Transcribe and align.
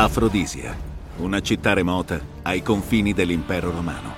Afrodisia, 0.00 0.76
una 1.16 1.40
città 1.40 1.72
remota 1.72 2.20
ai 2.42 2.62
confini 2.62 3.12
dell'impero 3.12 3.72
romano. 3.72 4.14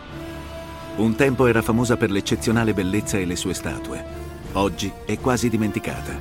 Un 0.97 1.15
tempo 1.15 1.47
era 1.47 1.63
famosa 1.63 1.97
per 1.97 2.11
l'eccezionale 2.11 2.75
bellezza 2.75 3.17
e 3.17 3.25
le 3.25 3.35
sue 3.35 3.55
statue. 3.55 4.05
Oggi 4.53 4.93
è 5.07 5.19
quasi 5.19 5.49
dimenticata, 5.49 6.21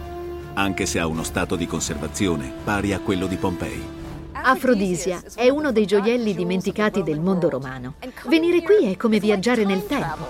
anche 0.53 0.85
se 0.85 0.97
ha 1.01 1.08
uno 1.08 1.24
stato 1.24 1.58
di 1.58 1.67
conservazione 1.67 2.49
pari 2.63 2.94
a 2.94 2.99
quello 2.99 3.28
di 3.28 3.35
Pompei. 3.35 3.83
Afrodisia 4.31 5.22
è 5.35 5.49
uno 5.49 5.73
dei 5.73 5.85
gioielli 5.85 6.33
dimenticati 6.33 7.03
del 7.03 7.19
mondo 7.19 7.49
romano. 7.49 7.96
Venire 8.29 8.62
qui 8.62 8.89
è 8.89 8.96
come 8.96 9.19
viaggiare 9.19 9.65
nel 9.65 9.85
tempo. 9.85 10.26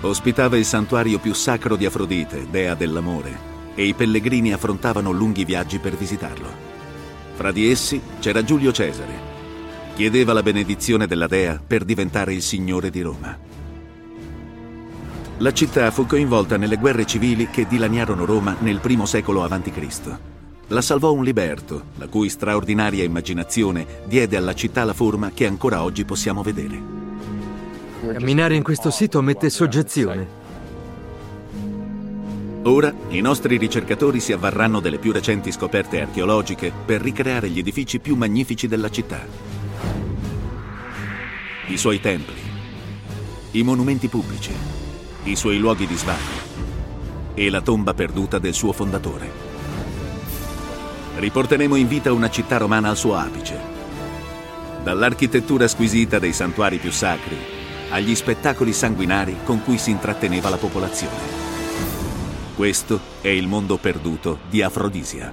Ospitava 0.00 0.56
il 0.56 0.64
santuario 0.64 1.18
più 1.18 1.34
sacro 1.34 1.76
di 1.76 1.84
Afrodite, 1.84 2.46
dea 2.48 2.74
dell'amore, 2.74 3.48
e 3.74 3.84
i 3.84 3.92
pellegrini 3.92 4.54
affrontavano 4.54 5.10
lunghi 5.10 5.44
viaggi 5.44 5.78
per 5.78 5.96
visitarlo. 5.96 6.69
Fra 7.40 7.52
di 7.52 7.70
essi 7.70 7.98
c'era 8.18 8.44
Giulio 8.44 8.70
Cesare. 8.70 9.14
Chiedeva 9.94 10.34
la 10.34 10.42
benedizione 10.42 11.06
della 11.06 11.26
dea 11.26 11.58
per 11.66 11.86
diventare 11.86 12.34
il 12.34 12.42
signore 12.42 12.90
di 12.90 13.00
Roma. 13.00 13.34
La 15.38 15.52
città 15.54 15.90
fu 15.90 16.04
coinvolta 16.04 16.58
nelle 16.58 16.76
guerre 16.76 17.06
civili 17.06 17.48
che 17.48 17.66
dilaniarono 17.66 18.26
Roma 18.26 18.56
nel 18.58 18.80
primo 18.80 19.06
secolo 19.06 19.42
a.C. 19.42 20.18
La 20.66 20.82
salvò 20.82 21.14
un 21.14 21.24
liberto, 21.24 21.84
la 21.96 22.08
cui 22.08 22.28
straordinaria 22.28 23.04
immaginazione 23.04 23.86
diede 24.04 24.36
alla 24.36 24.52
città 24.52 24.84
la 24.84 24.92
forma 24.92 25.30
che 25.32 25.46
ancora 25.46 25.82
oggi 25.82 26.04
possiamo 26.04 26.42
vedere. 26.42 26.78
Camminare 28.02 28.54
in 28.54 28.62
questo 28.62 28.90
sito 28.90 29.22
mette 29.22 29.48
soggezione. 29.48 30.39
Ora 32.64 32.92
i 33.08 33.22
nostri 33.22 33.56
ricercatori 33.56 34.20
si 34.20 34.32
avvarranno 34.32 34.80
delle 34.80 34.98
più 34.98 35.12
recenti 35.12 35.50
scoperte 35.50 36.02
archeologiche 36.02 36.70
per 36.84 37.00
ricreare 37.00 37.48
gli 37.48 37.58
edifici 37.58 38.00
più 38.00 38.16
magnifici 38.16 38.68
della 38.68 38.90
città. 38.90 39.26
I 41.68 41.76
suoi 41.78 42.00
templi, 42.00 42.38
i 43.52 43.62
monumenti 43.62 44.08
pubblici, 44.08 44.52
i 45.24 45.36
suoi 45.36 45.56
luoghi 45.56 45.86
di 45.86 45.96
svago 45.96 46.48
e 47.32 47.48
la 47.48 47.62
tomba 47.62 47.94
perduta 47.94 48.38
del 48.38 48.52
suo 48.52 48.72
fondatore. 48.72 49.48
Riporteremo 51.16 51.76
in 51.76 51.88
vita 51.88 52.12
una 52.12 52.28
città 52.28 52.58
romana 52.58 52.90
al 52.90 52.96
suo 52.98 53.14
apice. 53.16 53.58
Dall'architettura 54.84 55.66
squisita 55.66 56.18
dei 56.18 56.34
santuari 56.34 56.76
più 56.76 56.90
sacri 56.90 57.38
agli 57.88 58.14
spettacoli 58.14 58.74
sanguinari 58.74 59.38
con 59.44 59.62
cui 59.62 59.78
si 59.78 59.90
intratteneva 59.90 60.50
la 60.50 60.58
popolazione. 60.58 61.49
Questo 62.60 63.00
è 63.22 63.28
il 63.28 63.46
mondo 63.46 63.78
perduto 63.78 64.40
di 64.50 64.60
Afrodisia. 64.60 65.32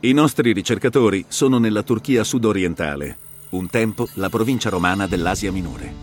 I 0.00 0.12
nostri 0.12 0.52
ricercatori 0.52 1.24
sono 1.28 1.56
nella 1.56 1.82
Turchia 1.82 2.22
sudorientale, 2.22 3.16
un 3.52 3.70
tempo 3.70 4.06
la 4.16 4.28
provincia 4.28 4.68
romana 4.68 5.06
dell'Asia 5.06 5.50
Minore. 5.50 5.94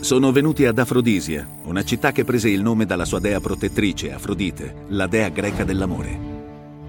Sono 0.00 0.32
venuti 0.32 0.64
ad 0.64 0.78
Afrodisia, 0.78 1.46
una 1.64 1.84
città 1.84 2.10
che 2.10 2.24
prese 2.24 2.48
il 2.48 2.62
nome 2.62 2.86
dalla 2.86 3.04
sua 3.04 3.20
dea 3.20 3.38
protettrice, 3.38 4.14
Afrodite, 4.14 4.86
la 4.88 5.06
dea 5.06 5.28
greca 5.28 5.62
dell'amore. 5.62 6.35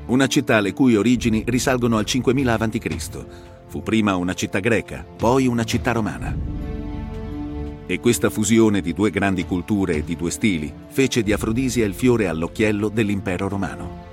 Una 0.08 0.28
città 0.28 0.62
le 0.62 0.72
cui 0.72 0.96
origini 0.96 1.44
risalgono 1.46 1.98
al 1.98 2.06
5000 2.06 2.54
a.C. 2.54 3.26
Fu 3.68 3.84
prima 3.84 4.16
una 4.16 4.34
città 4.34 4.60
greca, 4.60 5.04
poi 5.04 5.48
una 5.48 5.66
città 5.66 5.92
romana. 5.92 6.34
E 7.86 8.00
questa 8.00 8.30
fusione 8.30 8.80
di 8.80 8.94
due 8.94 9.10
grandi 9.10 9.46
culture 9.46 9.96
e 9.96 10.04
di 10.06 10.16
due 10.16 10.32
stili 10.32 10.73
fece 10.88 11.23
di 11.23 11.34
Afrodisia 11.34 11.86
il 11.86 11.94
fiore 11.94 12.30
all'occhiello 12.30 12.88
dell'impero 12.88 13.50
romano. 13.50 14.06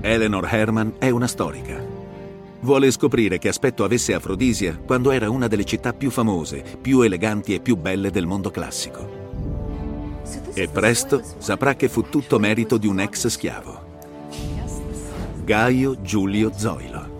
Eleanor 0.00 0.48
Herman 0.50 0.94
è 0.98 1.10
una 1.10 1.28
storica. 1.28 1.80
Vuole 2.60 2.90
scoprire 2.90 3.38
che 3.38 3.46
aspetto 3.46 3.84
avesse 3.84 4.12
Afrodisia 4.12 4.76
quando 4.76 5.12
era 5.12 5.30
una 5.30 5.46
delle 5.46 5.64
città 5.64 5.92
più 5.92 6.10
famose, 6.10 6.64
più 6.80 7.02
eleganti 7.02 7.54
e 7.54 7.60
più 7.60 7.76
belle 7.76 8.10
del 8.10 8.26
mondo 8.26 8.50
classico. 8.50 9.17
E 10.54 10.68
presto 10.68 11.22
saprà 11.38 11.74
che 11.74 11.88
fu 11.88 12.02
tutto 12.02 12.38
merito 12.38 12.76
di 12.78 12.86
un 12.86 13.00
ex 13.00 13.26
schiavo. 13.26 13.86
Gaio 15.44 16.00
Giulio 16.02 16.52
Zoilo. 16.54 17.16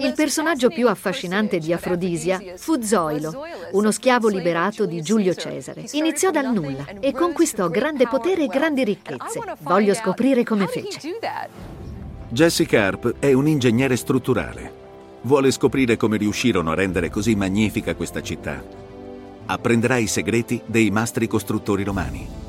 Il 0.00 0.12
personaggio 0.14 0.68
più 0.68 0.88
affascinante 0.88 1.58
di 1.58 1.72
Afrodisia 1.72 2.40
fu 2.56 2.80
Zoilo, 2.80 3.42
uno 3.72 3.90
schiavo 3.90 4.28
liberato 4.28 4.86
di 4.86 5.02
Giulio 5.02 5.34
Cesare. 5.34 5.84
Iniziò 5.92 6.30
dal 6.30 6.52
nulla 6.52 6.84
e 7.00 7.12
conquistò 7.12 7.68
grande 7.68 8.06
potere 8.06 8.44
e 8.44 8.46
grandi 8.46 8.84
ricchezze. 8.84 9.40
Voglio 9.60 9.94
scoprire 9.94 10.44
come 10.44 10.66
fece. 10.66 11.00
Jesse 12.28 12.66
Carp 12.66 13.14
è 13.18 13.32
un 13.32 13.48
ingegnere 13.48 13.96
strutturale. 13.96 14.72
Vuole 15.22 15.50
scoprire 15.50 15.96
come 15.96 16.16
riuscirono 16.16 16.70
a 16.70 16.74
rendere 16.74 17.10
così 17.10 17.34
magnifica 17.34 17.94
questa 17.94 18.22
città. 18.22 18.62
Apprenderà 19.46 19.96
i 19.96 20.06
segreti 20.06 20.60
dei 20.64 20.90
mastri 20.90 21.26
costruttori 21.26 21.82
romani. 21.82 22.47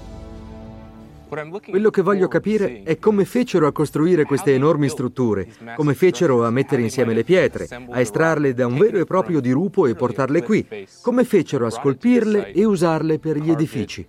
Quello 1.30 1.92
che 1.92 2.02
voglio 2.02 2.28
capire 2.28 2.82
è 2.84 2.98
come 2.98 3.24
fecero 3.24 3.68
a 3.68 3.72
costruire 3.72 4.24
queste 4.24 4.56
enormi 4.56 4.90
strutture, 4.90 5.48
come 5.76 5.94
fecero 5.94 6.44
a 6.44 6.50
mettere 6.50 6.82
insieme 6.82 7.14
le 7.14 7.24
pietre, 7.24 7.68
a 7.90 8.00
estrarle 8.00 8.56
da 8.56 8.66
un 8.66 8.78
vero 8.78 8.98
e 8.98 9.06
proprio 9.06 9.40
dirupo 9.40 9.86
e 9.86 9.94
portarle 9.94 10.42
qui, 10.42 10.66
come 11.04 11.24
fecero 11.24 11.68
a 11.68 11.70
scolpirle 11.70 12.52
e 12.52 12.66
usarle 12.66 13.20
per 13.20 13.38
gli 13.38 13.52
edifici. 13.52 14.08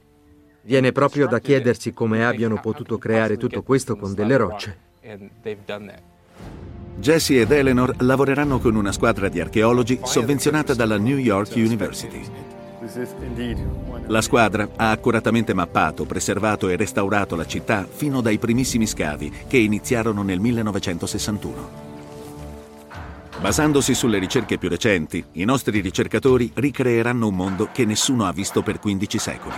Viene 0.63 0.93
proprio 0.93 1.27
da 1.27 1.41
chiedersi 1.41 1.93
come 1.93 2.25
abbiano 2.25 2.59
potuto 2.61 2.97
creare 2.97 3.37
tutto 3.37 3.63
questo 3.63 3.97
con 3.97 4.15
delle 4.15 4.37
rocce. 4.37 4.79
Jesse 6.97 7.41
ed 7.41 7.51
Eleanor 7.51 7.95
lavoreranno 8.01 8.59
con 8.59 8.77
una 8.77 8.93
squadra 8.93 9.29
di 9.29 9.41
archeologi 9.41 10.01
sovvenzionata 10.03 10.75
dalla 10.75 10.99
New 10.99 11.17
York 11.17 11.53
University. 11.55 12.50
La 14.07 14.21
squadra 14.21 14.69
ha 14.75 14.91
accuratamente 14.91 15.55
mappato, 15.55 16.05
preservato 16.05 16.69
e 16.69 16.77
restaurato 16.77 17.37
la 17.37 17.47
città 17.47 17.87
fino 17.89 18.21
dai 18.21 18.39
primissimi 18.39 18.87
scavi 18.87 19.33
che 19.47 19.59
iniziarono 19.59 20.23
nel 20.23 20.41
1961. 20.41 21.89
Basandosi 23.41 23.95
sulle 23.95 24.19
ricerche 24.19 24.59
più 24.59 24.69
recenti, 24.69 25.25
i 25.33 25.45
nostri 25.45 25.81
ricercatori 25.81 26.51
ricreeranno 26.53 27.29
un 27.29 27.35
mondo 27.35 27.69
che 27.73 27.85
nessuno 27.85 28.27
ha 28.27 28.33
visto 28.33 28.63
per 28.63 28.81
15 28.81 29.19
secoli. 29.19 29.55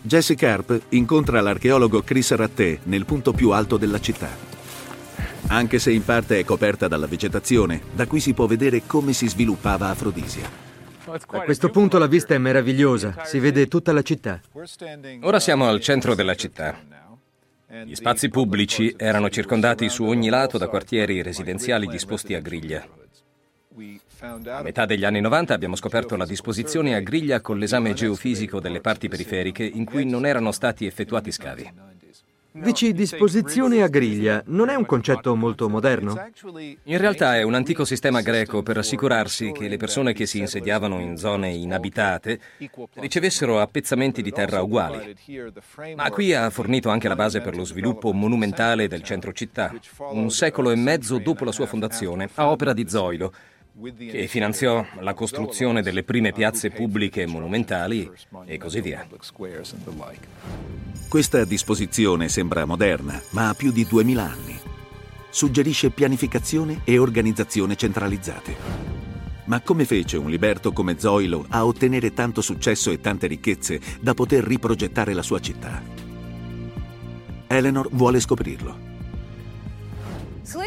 Jesse 0.00 0.34
Carp 0.34 0.82
incontra 0.90 1.40
l'archeologo 1.40 2.02
Chris 2.02 2.32
Ratté 2.34 2.78
nel 2.84 3.04
punto 3.04 3.32
più 3.32 3.50
alto 3.50 3.76
della 3.76 4.00
città. 4.00 4.30
Anche 5.48 5.78
se 5.78 5.90
in 5.90 6.04
parte 6.04 6.38
è 6.38 6.44
coperta 6.44 6.88
dalla 6.88 7.06
vegetazione, 7.06 7.82
da 7.92 8.06
qui 8.06 8.20
si 8.20 8.32
può 8.32 8.46
vedere 8.46 8.82
come 8.86 9.12
si 9.12 9.28
sviluppava 9.28 9.88
Afrodisia. 9.88 10.71
A 11.12 11.40
questo 11.42 11.68
punto 11.68 11.98
la 11.98 12.06
vista 12.06 12.34
è 12.34 12.38
meravigliosa, 12.38 13.24
si 13.24 13.38
vede 13.38 13.68
tutta 13.68 13.92
la 13.92 14.02
città. 14.02 14.40
Ora 15.20 15.40
siamo 15.40 15.68
al 15.68 15.80
centro 15.80 16.14
della 16.14 16.34
città. 16.34 16.78
Gli 17.84 17.94
spazi 17.94 18.28
pubblici 18.28 18.94
erano 18.96 19.28
circondati 19.28 19.88
su 19.88 20.04
ogni 20.04 20.28
lato 20.28 20.56
da 20.56 20.68
quartieri 20.68 21.20
residenziali 21.22 21.86
disposti 21.86 22.34
a 22.34 22.40
griglia. 22.40 22.86
A 24.24 24.62
metà 24.62 24.86
degli 24.86 25.04
anni 25.04 25.20
90 25.20 25.52
abbiamo 25.52 25.76
scoperto 25.76 26.16
la 26.16 26.26
disposizione 26.26 26.94
a 26.94 27.00
griglia 27.00 27.40
con 27.40 27.58
l'esame 27.58 27.92
geofisico 27.92 28.60
delle 28.60 28.80
parti 28.80 29.08
periferiche 29.08 29.64
in 29.64 29.84
cui 29.84 30.04
non 30.04 30.24
erano 30.24 30.52
stati 30.52 30.86
effettuati 30.86 31.32
scavi. 31.32 31.72
Dici 32.54 32.92
disposizione 32.92 33.82
a 33.82 33.88
griglia, 33.88 34.42
non 34.48 34.68
è 34.68 34.74
un 34.74 34.84
concetto 34.84 35.34
molto 35.34 35.70
moderno? 35.70 36.28
In 36.82 36.98
realtà 36.98 37.38
è 37.38 37.42
un 37.42 37.54
antico 37.54 37.86
sistema 37.86 38.20
greco 38.20 38.62
per 38.62 38.76
assicurarsi 38.76 39.52
che 39.52 39.68
le 39.68 39.78
persone 39.78 40.12
che 40.12 40.26
si 40.26 40.38
insediavano 40.38 41.00
in 41.00 41.16
zone 41.16 41.48
inabitate 41.48 42.38
ricevessero 42.96 43.58
appezzamenti 43.58 44.20
di 44.20 44.32
terra 44.32 44.60
uguali. 44.60 45.16
Ma 45.96 46.10
qui 46.10 46.34
ha 46.34 46.50
fornito 46.50 46.90
anche 46.90 47.08
la 47.08 47.16
base 47.16 47.40
per 47.40 47.56
lo 47.56 47.64
sviluppo 47.64 48.12
monumentale 48.12 48.86
del 48.86 49.02
centro 49.02 49.32
città, 49.32 49.72
un 50.10 50.30
secolo 50.30 50.70
e 50.70 50.76
mezzo 50.76 51.16
dopo 51.18 51.46
la 51.46 51.52
sua 51.52 51.64
fondazione, 51.64 52.28
a 52.34 52.50
opera 52.50 52.74
di 52.74 52.86
Zoilo, 52.86 53.32
che 53.96 54.26
finanziò 54.26 54.84
la 55.00 55.14
costruzione 55.14 55.82
delle 55.82 56.02
prime 56.02 56.32
piazze 56.32 56.70
pubbliche 56.70 57.26
monumentali 57.26 58.10
e 58.44 58.58
così 58.58 58.80
via. 58.80 59.06
Questa 61.08 61.44
disposizione 61.44 62.28
sembra 62.28 62.64
moderna, 62.64 63.20
ma 63.30 63.48
ha 63.48 63.54
più 63.54 63.72
di 63.72 63.86
2000 63.86 64.22
anni. 64.22 64.58
Suggerisce 65.30 65.90
pianificazione 65.90 66.82
e 66.84 66.98
organizzazione 66.98 67.76
centralizzate. 67.76 68.56
Ma 69.44 69.60
come 69.60 69.84
fece 69.84 70.18
un 70.18 70.30
liberto 70.30 70.72
come 70.72 70.98
Zoilo 70.98 71.46
a 71.48 71.64
ottenere 71.64 72.12
tanto 72.12 72.42
successo 72.42 72.90
e 72.90 73.00
tante 73.00 73.26
ricchezze 73.26 73.80
da 74.00 74.14
poter 74.14 74.44
riprogettare 74.44 75.14
la 75.14 75.22
sua 75.22 75.40
città? 75.40 75.82
Eleanor 77.46 77.88
vuole 77.90 78.20
scoprirlo. 78.20 78.91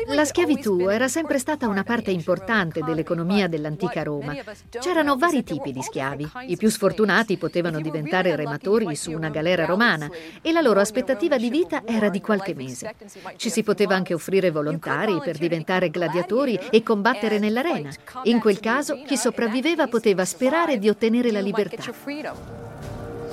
La 0.07 0.25
schiavitù 0.25 0.89
era 0.89 1.07
sempre 1.07 1.37
stata 1.37 1.67
una 1.67 1.83
parte 1.83 2.11
importante 2.11 2.81
dell'economia 2.81 3.47
dell'antica 3.47 4.03
Roma. 4.03 4.35
C'erano 4.79 5.15
vari 5.17 5.43
tipi 5.43 5.71
di 5.71 5.81
schiavi. 5.81 6.29
I 6.47 6.57
più 6.57 6.69
sfortunati 6.69 7.37
potevano 7.37 7.79
diventare 7.79 8.35
rematori 8.35 8.95
su 8.95 9.11
una 9.11 9.29
galera 9.29 9.65
romana 9.65 10.09
e 10.41 10.51
la 10.51 10.61
loro 10.61 10.79
aspettativa 10.79 11.37
di 11.37 11.49
vita 11.49 11.83
era 11.85 12.09
di 12.09 12.21
qualche 12.21 12.53
mese. 12.55 12.95
Ci 13.35 13.49
si 13.49 13.63
poteva 13.63 13.95
anche 13.95 14.13
offrire 14.13 14.51
volontari 14.51 15.19
per 15.23 15.37
diventare 15.37 15.89
gladiatori 15.89 16.59
e 16.69 16.83
combattere 16.83 17.39
nell'arena. 17.39 17.91
In 18.23 18.39
quel 18.39 18.59
caso 18.59 19.01
chi 19.05 19.17
sopravviveva 19.17 19.87
poteva 19.87 20.25
sperare 20.25 20.77
di 20.79 20.89
ottenere 20.89 21.31
la 21.31 21.41
libertà. 21.41 21.83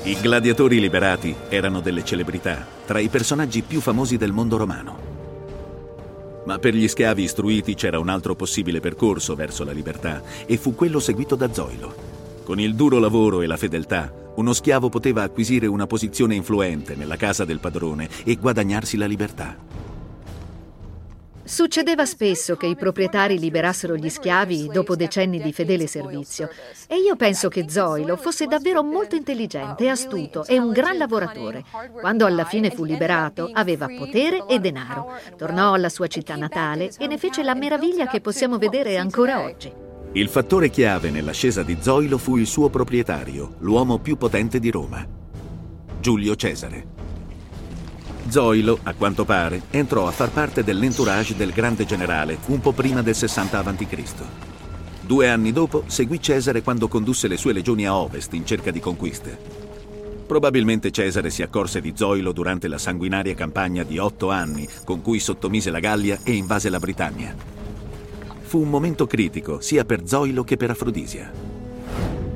I 0.05 0.19
gladiatori 0.21 0.81
liberati 0.81 1.35
erano 1.49 1.81
delle 1.81 2.05
celebrità, 2.05 2.67
tra 2.85 2.99
i 2.99 3.09
personaggi 3.09 3.63
più 3.63 3.81
famosi 3.81 4.17
del 4.17 4.33
mondo 4.33 4.57
romano. 4.57 5.12
Ma 6.45 6.59
per 6.59 6.75
gli 6.75 6.89
schiavi 6.89 7.23
istruiti 7.23 7.75
c'era 7.75 7.99
un 7.99 8.09
altro 8.09 8.35
possibile 8.35 8.81
percorso 8.81 9.35
verso 9.35 9.65
la 9.65 9.73
libertà 9.73 10.23
e 10.47 10.57
fu 10.57 10.75
quello 10.75 10.99
seguito 10.99 11.37
da 11.37 11.53
Zoilo. 11.53 11.95
Con 12.45 12.59
il 12.59 12.75
duro 12.75 12.99
lavoro 12.99 13.43
e 13.43 13.47
la 13.47 13.57
fedeltà, 13.57 14.13
uno 14.35 14.53
schiavo 14.53 14.89
poteva 14.89 15.23
acquisire 15.23 15.67
una 15.67 15.87
posizione 15.87 16.35
influente 16.35 16.97
nella 16.97 17.17
casa 17.17 17.45
del 17.45 17.61
padrone 17.61 18.09
e 18.25 18.37
guadagnarsi 18.37 18.97
la 18.97 19.07
libertà. 19.07 19.82
Succedeva 21.53 22.07
spesso 22.07 22.57
che 22.57 22.65
i 22.65 22.77
proprietari 22.77 23.39
liberassero 23.39 23.95
gli 23.95 24.09
schiavi 24.09 24.71
dopo 24.73 24.97
decenni 24.97 25.39
di 25.39 25.53
fedele 25.53 25.87
servizio 25.87 26.49
e 26.89 26.97
io 26.97 27.15
penso 27.15 27.51
che 27.51 27.67
Zoilo 27.69 28.17
fosse 28.17 28.47
davvero 28.47 28.83
molto 28.83 29.17
intelligente, 29.17 29.91
astuto 29.91 30.47
e 30.47 30.59
un 30.59 30.71
gran 30.71 30.97
lavoratore. 30.97 31.63
Quando 31.93 32.25
alla 32.25 32.47
fine 32.47 32.71
fu 32.71 32.85
liberato 32.85 33.51
aveva 33.53 33.87
potere 33.87 34.47
e 34.49 34.61
denaro, 34.61 35.13
tornò 35.37 35.75
alla 35.75 35.91
sua 35.91 36.07
città 36.07 36.37
natale 36.37 36.91
e 36.97 37.07
ne 37.07 37.19
fece 37.19 37.43
la 37.43 37.55
meraviglia 37.55 38.07
che 38.07 38.23
possiamo 38.23 38.57
vedere 38.57 38.97
ancora 38.97 39.43
oggi. 39.43 39.71
Il 40.13 40.31
fattore 40.31 40.71
chiave 40.71 41.11
nell'ascesa 41.11 41.63
di 41.63 41.77
Zoilo 41.79 42.17
fu 42.17 42.39
il 42.39 42.47
suo 42.47 42.71
proprietario, 42.71 43.57
l'uomo 43.59 43.99
più 43.99 44.17
potente 44.17 44.59
di 44.59 44.71
Roma, 44.71 45.07
Giulio 46.01 46.35
Cesare. 46.35 47.02
Zoilo, 48.29 48.79
a 48.83 48.95
quanto 48.95 49.25
pare, 49.25 49.63
entrò 49.71 50.07
a 50.07 50.11
far 50.11 50.31
parte 50.31 50.65
dell'entourage 50.65 51.37
del 51.37 51.53
grande 51.53 51.85
generale 51.85 52.39
un 52.47 52.61
po' 52.61 52.73
prima 52.73 53.03
del 53.03 53.15
60 53.15 53.59
a.C. 53.59 54.15
Due 55.01 55.29
anni 55.29 55.53
dopo 55.53 55.85
seguì 55.87 56.21
Cesare 56.21 56.63
quando 56.63 56.89
condusse 56.89 57.29
le 57.29 57.37
sue 57.37 57.53
legioni 57.53 57.87
a 57.87 57.97
ovest 57.97 58.33
in 58.35 58.47
cerca 58.47 58.71
di 58.71 58.81
conquiste. 58.81 59.37
Probabilmente 60.27 60.91
Cesare 60.91 61.29
si 61.29 61.43
accorse 61.43 61.81
di 61.81 61.93
Zoilo 61.95 62.33
durante 62.33 62.69
la 62.69 62.79
sanguinaria 62.79 63.35
campagna 63.35 63.83
di 63.83 63.99
otto 63.99 64.31
anni 64.31 64.67
con 64.85 65.03
cui 65.03 65.19
sottomise 65.19 65.71
la 65.71 65.81
Gallia 65.81 66.21
e 66.23 66.33
invase 66.33 66.71
la 66.71 66.79
Britannia. 66.79 67.35
Fu 68.41 68.61
un 68.61 68.71
momento 68.71 69.07
critico 69.07 69.61
sia 69.61 69.85
per 69.85 70.07
Zoilo 70.07 70.45
che 70.45 70.57
per 70.57 70.71
Afrodisia. 70.71 71.31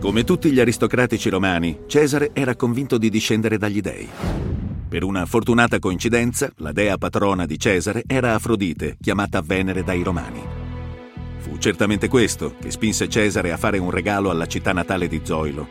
Come 0.00 0.25
tutti 0.25 0.50
gli 0.50 0.61
aristocratici 0.61 1.31
romani, 1.31 1.79
Cesare 1.87 2.31
era 2.32 2.55
convinto 2.55 2.99
di 2.99 3.09
discendere 3.09 3.56
dagli 3.56 3.81
dei. 3.81 4.09
Per 4.88 5.03
una 5.03 5.27
fortunata 5.27 5.81
coincidenza, 5.81 6.49
la 6.59 6.71
dea 6.71 6.97
patrona 6.97 7.44
di 7.44 7.59
Cesare 7.59 8.05
era 8.06 8.35
Afrodite, 8.35 8.97
chiamata 9.00 9.41
Venere 9.41 9.83
dai 9.83 10.05
Romani. 10.05 10.41
Fu 11.38 11.59
certamente 11.59 12.06
questo 12.06 12.55
che 12.61 12.71
spinse 12.71 13.09
Cesare 13.09 13.50
a 13.50 13.56
fare 13.56 13.79
un 13.79 13.91
regalo 13.91 14.31
alla 14.31 14.47
città 14.47 14.73
natale 14.73 15.09
di 15.09 15.21
Zoilo. 15.25 15.67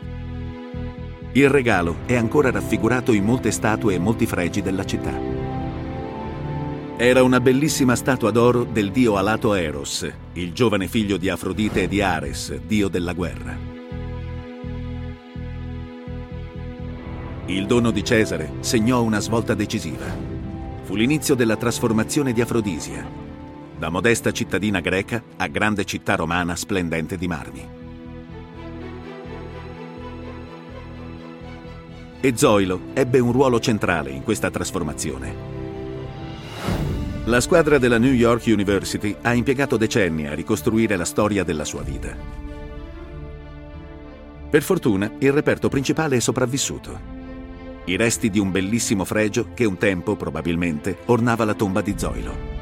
Il 1.32 1.48
regalo 1.48 1.96
è 2.04 2.14
ancora 2.14 2.50
raffigurato 2.50 3.12
in 3.12 3.24
molte 3.24 3.50
statue 3.52 3.94
e 3.94 3.98
molti 3.98 4.26
fregi 4.26 4.60
della 4.60 4.84
città. 4.84 5.18
Era 6.98 7.22
una 7.22 7.40
bellissima 7.40 7.96
statua 7.96 8.30
d'oro 8.30 8.64
del 8.64 8.90
dio 8.90 9.16
alato 9.16 9.54
Eros, 9.54 10.06
il 10.34 10.52
giovane 10.52 10.88
figlio 10.88 11.16
di 11.16 11.30
Afrodite 11.30 11.84
e 11.84 11.88
di 11.88 12.02
Ares, 12.02 12.54
dio 12.66 12.88
della 12.88 13.14
guerra. 13.14 13.75
Il 17.48 17.66
dono 17.66 17.92
di 17.92 18.02
Cesare 18.02 18.54
segnò 18.58 19.02
una 19.02 19.20
svolta 19.20 19.54
decisiva. 19.54 20.06
Fu 20.82 20.96
l'inizio 20.96 21.36
della 21.36 21.54
trasformazione 21.54 22.32
di 22.32 22.40
Afrodisia, 22.40 23.06
da 23.78 23.88
modesta 23.88 24.32
cittadina 24.32 24.80
greca 24.80 25.22
a 25.36 25.46
grande 25.46 25.84
città 25.84 26.16
romana 26.16 26.56
splendente 26.56 27.16
di 27.16 27.28
marmi. 27.28 27.68
E 32.20 32.32
Zoilo 32.36 32.80
ebbe 32.94 33.20
un 33.20 33.30
ruolo 33.30 33.60
centrale 33.60 34.10
in 34.10 34.24
questa 34.24 34.50
trasformazione. 34.50 35.34
La 37.26 37.40
squadra 37.40 37.78
della 37.78 37.98
New 37.98 38.12
York 38.12 38.42
University 38.46 39.14
ha 39.22 39.32
impiegato 39.34 39.76
decenni 39.76 40.26
a 40.26 40.34
ricostruire 40.34 40.96
la 40.96 41.04
storia 41.04 41.44
della 41.44 41.64
sua 41.64 41.82
vita. 41.82 42.16
Per 44.50 44.62
fortuna, 44.62 45.12
il 45.18 45.30
reperto 45.30 45.68
principale 45.68 46.16
è 46.16 46.20
sopravvissuto 46.20 47.15
i 47.86 47.96
resti 47.96 48.30
di 48.30 48.38
un 48.38 48.50
bellissimo 48.50 49.04
fregio 49.04 49.48
che 49.54 49.64
un 49.64 49.78
tempo, 49.78 50.16
probabilmente, 50.16 50.98
ornava 51.06 51.44
la 51.44 51.54
tomba 51.54 51.80
di 51.80 51.94
Zoilo. 51.96 52.54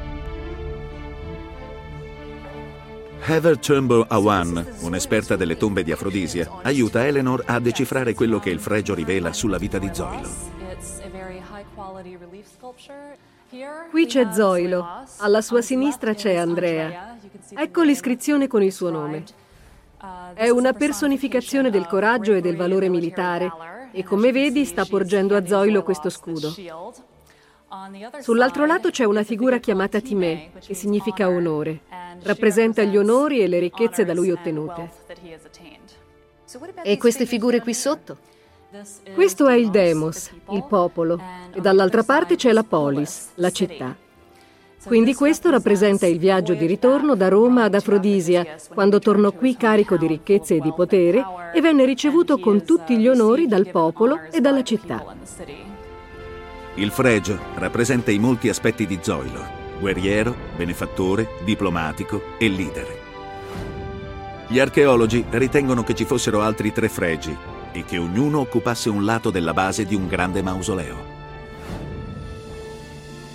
Heather 3.27 3.57
Turnbull 3.57 4.05
Awan, 4.07 4.63
un'esperta 4.81 5.35
delle 5.35 5.57
tombe 5.57 5.83
di 5.83 5.91
Afrodisia, 5.91 6.59
aiuta 6.61 7.07
Eleanor 7.07 7.43
a 7.47 7.59
decifrare 7.59 8.13
quello 8.13 8.39
che 8.39 8.51
il 8.51 8.59
fregio 8.59 8.93
rivela 8.93 9.33
sulla 9.33 9.57
vita 9.57 9.79
di 9.79 9.89
Zoilo. 9.91 10.29
Qui 13.89 14.05
c'è 14.05 14.27
Zoilo, 14.31 14.85
alla 15.17 15.41
sua 15.41 15.61
sinistra 15.61 16.13
c'è 16.13 16.35
Andrea. 16.35 17.17
Ecco 17.55 17.81
l'iscrizione 17.81 18.45
con 18.45 18.61
il 18.61 18.71
suo 18.71 18.91
nome. 18.91 19.23
È 20.35 20.49
una 20.49 20.73
personificazione 20.73 21.71
del 21.71 21.87
coraggio 21.87 22.33
e 22.33 22.41
del 22.41 22.55
valore 22.55 22.89
militare 22.89 23.73
e 23.95 24.03
come 24.03 24.33
vedi 24.33 24.65
sta 24.65 24.83
porgendo 24.83 25.37
a 25.37 25.45
Zoilo 25.45 25.81
questo 25.81 26.09
scudo. 26.09 26.53
Sull'altro 28.19 28.65
lato 28.65 28.89
c'è 28.89 29.05
una 29.05 29.23
figura 29.23 29.57
chiamata 29.59 30.01
Timè, 30.01 30.49
che 30.59 30.73
significa 30.73 31.29
onore. 31.29 31.79
Rappresenta 32.23 32.83
gli 32.83 32.97
onori 32.97 33.39
e 33.41 33.47
le 33.47 33.59
ricchezze 33.59 34.03
da 34.03 34.13
lui 34.13 34.31
ottenute. 34.31 34.91
E 36.83 36.97
queste 36.97 37.25
figure 37.25 37.61
qui 37.61 37.73
sotto? 37.73 38.17
Questo 39.13 39.47
è 39.47 39.55
il 39.55 39.69
Demos, 39.69 40.29
il 40.49 40.65
popolo, 40.65 41.17
e 41.53 41.61
dall'altra 41.61 42.03
parte 42.03 42.35
c'è 42.35 42.51
la 42.51 42.63
Polis, 42.63 43.29
la 43.35 43.49
città. 43.49 43.95
Quindi 44.85 45.15
questo 45.15 45.49
rappresenta 45.49 46.05
il 46.05 46.19
viaggio 46.19 46.53
di 46.53 46.67
ritorno 46.67 47.15
da 47.15 47.27
Roma 47.27 47.63
ad 47.63 47.73
Afrodisia, 47.73 48.45
quando 48.71 48.99
tornò 48.99 49.31
qui 49.31 49.57
carico 49.57 49.97
di 49.97 50.05
ricchezze 50.05 50.55
e 50.55 50.59
di 50.59 50.71
potere 50.75 51.23
e 51.53 51.59
venne 51.59 51.85
ricevuto 51.85 52.37
con 52.37 52.63
tutti 52.63 52.97
gli 52.97 53.07
onori 53.07 53.47
dal 53.47 53.67
popolo 53.69 54.19
e 54.31 54.39
dalla 54.41 54.63
città. 54.63 55.03
Il 56.75 56.91
fregio 56.91 57.39
rappresenta 57.55 58.11
i 58.11 58.19
molti 58.19 58.47
aspetti 58.47 58.85
di 58.85 58.99
Zoilo, 59.01 59.43
guerriero, 59.79 60.35
benefattore, 60.55 61.29
diplomatico 61.43 62.21
e 62.37 62.47
leader. 62.47 62.87
Gli 64.47 64.59
archeologi 64.59 65.25
ritengono 65.31 65.83
che 65.83 65.95
ci 65.95 66.05
fossero 66.05 66.41
altri 66.41 66.71
tre 66.71 66.89
fregi 66.89 67.35
e 67.71 67.83
che 67.85 67.97
ognuno 67.97 68.41
occupasse 68.41 68.89
un 68.89 69.03
lato 69.03 69.31
della 69.31 69.53
base 69.53 69.85
di 69.85 69.95
un 69.95 70.07
grande 70.07 70.43
mausoleo. 70.43 71.14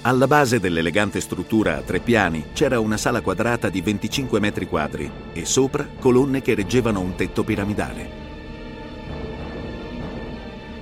Alla 0.02 0.26
base 0.26 0.61
dell'elegante 0.61 1.21
struttura 1.21 1.76
a 1.76 1.83
tre 1.83 2.00
piani 2.00 2.47
c'era 2.54 2.80
una 2.80 2.97
sala 2.97 3.21
quadrata 3.21 3.69
di 3.69 3.83
25 3.83 4.40
metri 4.40 4.66
quadri 4.66 5.11
e 5.35 5.45
sopra 5.45 5.87
colonne 5.99 6.40
che 6.40 6.54
reggevano 6.54 7.00
un 7.00 7.16
tetto 7.16 7.45
piramidale. 7.45 8.28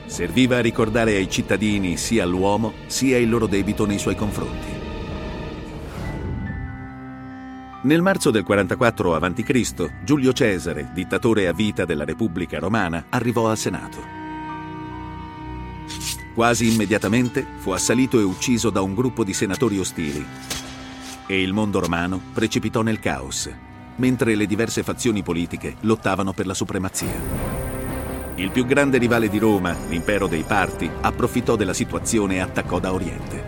Serviva 0.07 0.59
a 0.59 0.61
ricordare 0.61 1.17
ai 1.17 1.29
cittadini 1.29 1.97
sia 1.97 2.25
l'uomo 2.25 2.75
sia 2.87 3.19
il 3.19 3.29
loro 3.29 3.49
debito 3.49 3.87
nei 3.87 3.99
suoi 3.99 4.15
confronti. 4.15 4.77
Nel 7.83 8.03
marzo 8.03 8.31
del 8.31 8.45
44 8.45 9.15
a.C., 9.17 9.91
Giulio 10.05 10.33
Cesare, 10.33 10.91
dittatore 10.95 11.49
a 11.49 11.53
vita 11.53 11.85
della 11.85 12.05
Repubblica 12.05 12.61
Romana, 12.61 13.07
arrivò 13.09 13.51
al 13.51 13.59
Senato. 13.59 14.18
Quasi 16.38 16.73
immediatamente 16.73 17.45
fu 17.57 17.73
assalito 17.73 18.21
e 18.21 18.23
ucciso 18.23 18.71
da 18.71 18.80
un 18.80 18.95
gruppo 18.95 19.25
di 19.25 19.35
senatori 19.35 19.76
ostili 19.80 20.25
e 21.26 21.42
il 21.42 21.52
mondo 21.52 21.80
romano 21.80 22.21
precipitò 22.33 22.83
nel 22.83 23.00
caos, 23.00 23.50
mentre 23.97 24.37
le 24.37 24.47
diverse 24.47 24.85
fazioni 24.85 25.25
politiche 25.25 25.75
lottavano 25.80 26.33
per 26.33 26.47
la 26.47 26.54
supremazia. 26.54 27.21
Il 28.37 28.52
più 28.52 28.64
grande 28.66 28.99
rivale 28.99 29.28
di 29.28 29.38
Roma, 29.38 29.75
l'impero 29.88 30.28
dei 30.28 30.45
Parti, 30.45 30.88
approfittò 31.00 31.57
della 31.57 31.75
situazione 31.75 32.37
e 32.37 32.38
attaccò 32.38 32.78
da 32.78 32.92
Oriente. 32.92 33.45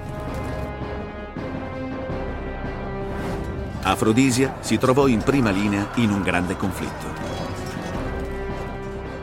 Afrodisia 3.82 4.56
si 4.58 4.78
trovò 4.78 5.06
in 5.06 5.22
prima 5.22 5.50
linea 5.50 5.90
in 5.94 6.10
un 6.10 6.22
grande 6.22 6.56
conflitto. 6.56 7.09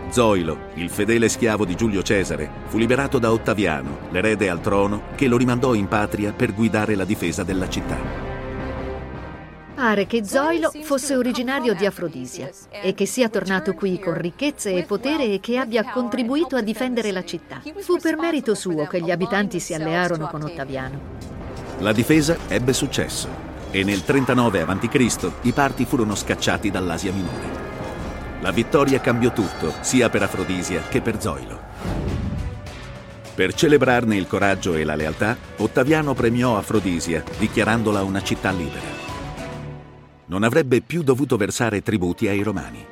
Zoilo, 0.09 0.69
il 0.75 0.89
fedele 0.89 1.27
schiavo 1.29 1.65
di 1.65 1.75
Giulio 1.75 2.01
Cesare, 2.01 2.49
fu 2.67 2.77
liberato 2.77 3.19
da 3.19 3.31
Ottaviano, 3.31 4.07
l'erede 4.11 4.49
al 4.49 4.61
trono, 4.61 5.03
che 5.15 5.27
lo 5.27 5.37
rimandò 5.37 5.73
in 5.73 5.87
patria 5.87 6.31
per 6.31 6.53
guidare 6.53 6.95
la 6.95 7.05
difesa 7.05 7.43
della 7.43 7.67
città. 7.67 8.25
Pare 9.75 10.07
che 10.07 10.25
Zoilo 10.25 10.71
fosse 10.81 11.15
originario 11.15 11.75
di 11.75 11.85
Afrodisia 11.85 12.49
e 12.71 12.95
che 12.95 13.05
sia 13.05 13.29
tornato 13.29 13.73
qui 13.73 13.99
con 13.99 14.15
ricchezze 14.15 14.73
e 14.73 14.83
potere 14.83 15.25
e 15.25 15.39
che 15.39 15.57
abbia 15.57 15.83
contribuito 15.91 16.55
a 16.55 16.61
difendere 16.61 17.11
la 17.11 17.23
città. 17.23 17.61
Fu 17.77 17.97
per 17.97 18.17
merito 18.17 18.55
suo 18.55 18.87
che 18.87 19.01
gli 19.01 19.11
abitanti 19.11 19.59
si 19.59 19.75
allearono 19.75 20.29
con 20.29 20.41
Ottaviano. 20.41 20.99
La 21.79 21.91
difesa 21.91 22.37
ebbe 22.47 22.73
successo 22.73 23.27
e 23.69 23.83
nel 23.83 24.03
39 24.03 24.61
a.C. 24.61 25.31
i 25.41 25.51
parti 25.51 25.85
furono 25.85 26.15
scacciati 26.15 26.71
dall'Asia 26.71 27.11
Minore. 27.11 27.66
La 28.41 28.51
vittoria 28.51 28.99
cambiò 28.99 29.33
tutto, 29.33 29.73
sia 29.81 30.09
per 30.09 30.23
Afrodisia 30.23 30.81
che 30.89 31.01
per 31.01 31.21
Zoilo. 31.21 31.59
Per 33.35 33.53
celebrarne 33.53 34.15
il 34.15 34.27
coraggio 34.27 34.75
e 34.75 34.83
la 34.83 34.95
lealtà, 34.95 35.37
Ottaviano 35.57 36.13
premiò 36.13 36.57
Afrodisia, 36.57 37.23
dichiarandola 37.37 38.03
una 38.03 38.21
città 38.23 38.51
libera 38.51 38.97
non 40.27 40.43
avrebbe 40.43 40.81
più 40.81 41.03
dovuto 41.03 41.37
versare 41.37 41.81
tributi 41.81 42.27
ai 42.27 42.41
romani. 42.41 42.85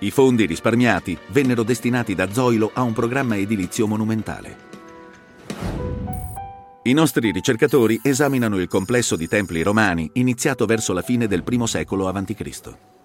I 0.00 0.10
fondi 0.10 0.44
risparmiati 0.44 1.16
vennero 1.28 1.62
destinati 1.62 2.14
da 2.14 2.30
Zoilo 2.30 2.70
a 2.74 2.82
un 2.82 2.92
programma 2.92 3.36
edilizio 3.36 3.86
monumentale. 3.86 4.64
I 6.82 6.92
nostri 6.92 7.32
ricercatori 7.32 7.98
esaminano 8.02 8.58
il 8.58 8.68
complesso 8.68 9.16
di 9.16 9.26
templi 9.26 9.62
romani 9.62 10.08
iniziato 10.14 10.66
verso 10.66 10.92
la 10.92 11.02
fine 11.02 11.26
del 11.26 11.42
I 11.42 11.66
secolo 11.66 12.08
a.C. 12.08 12.95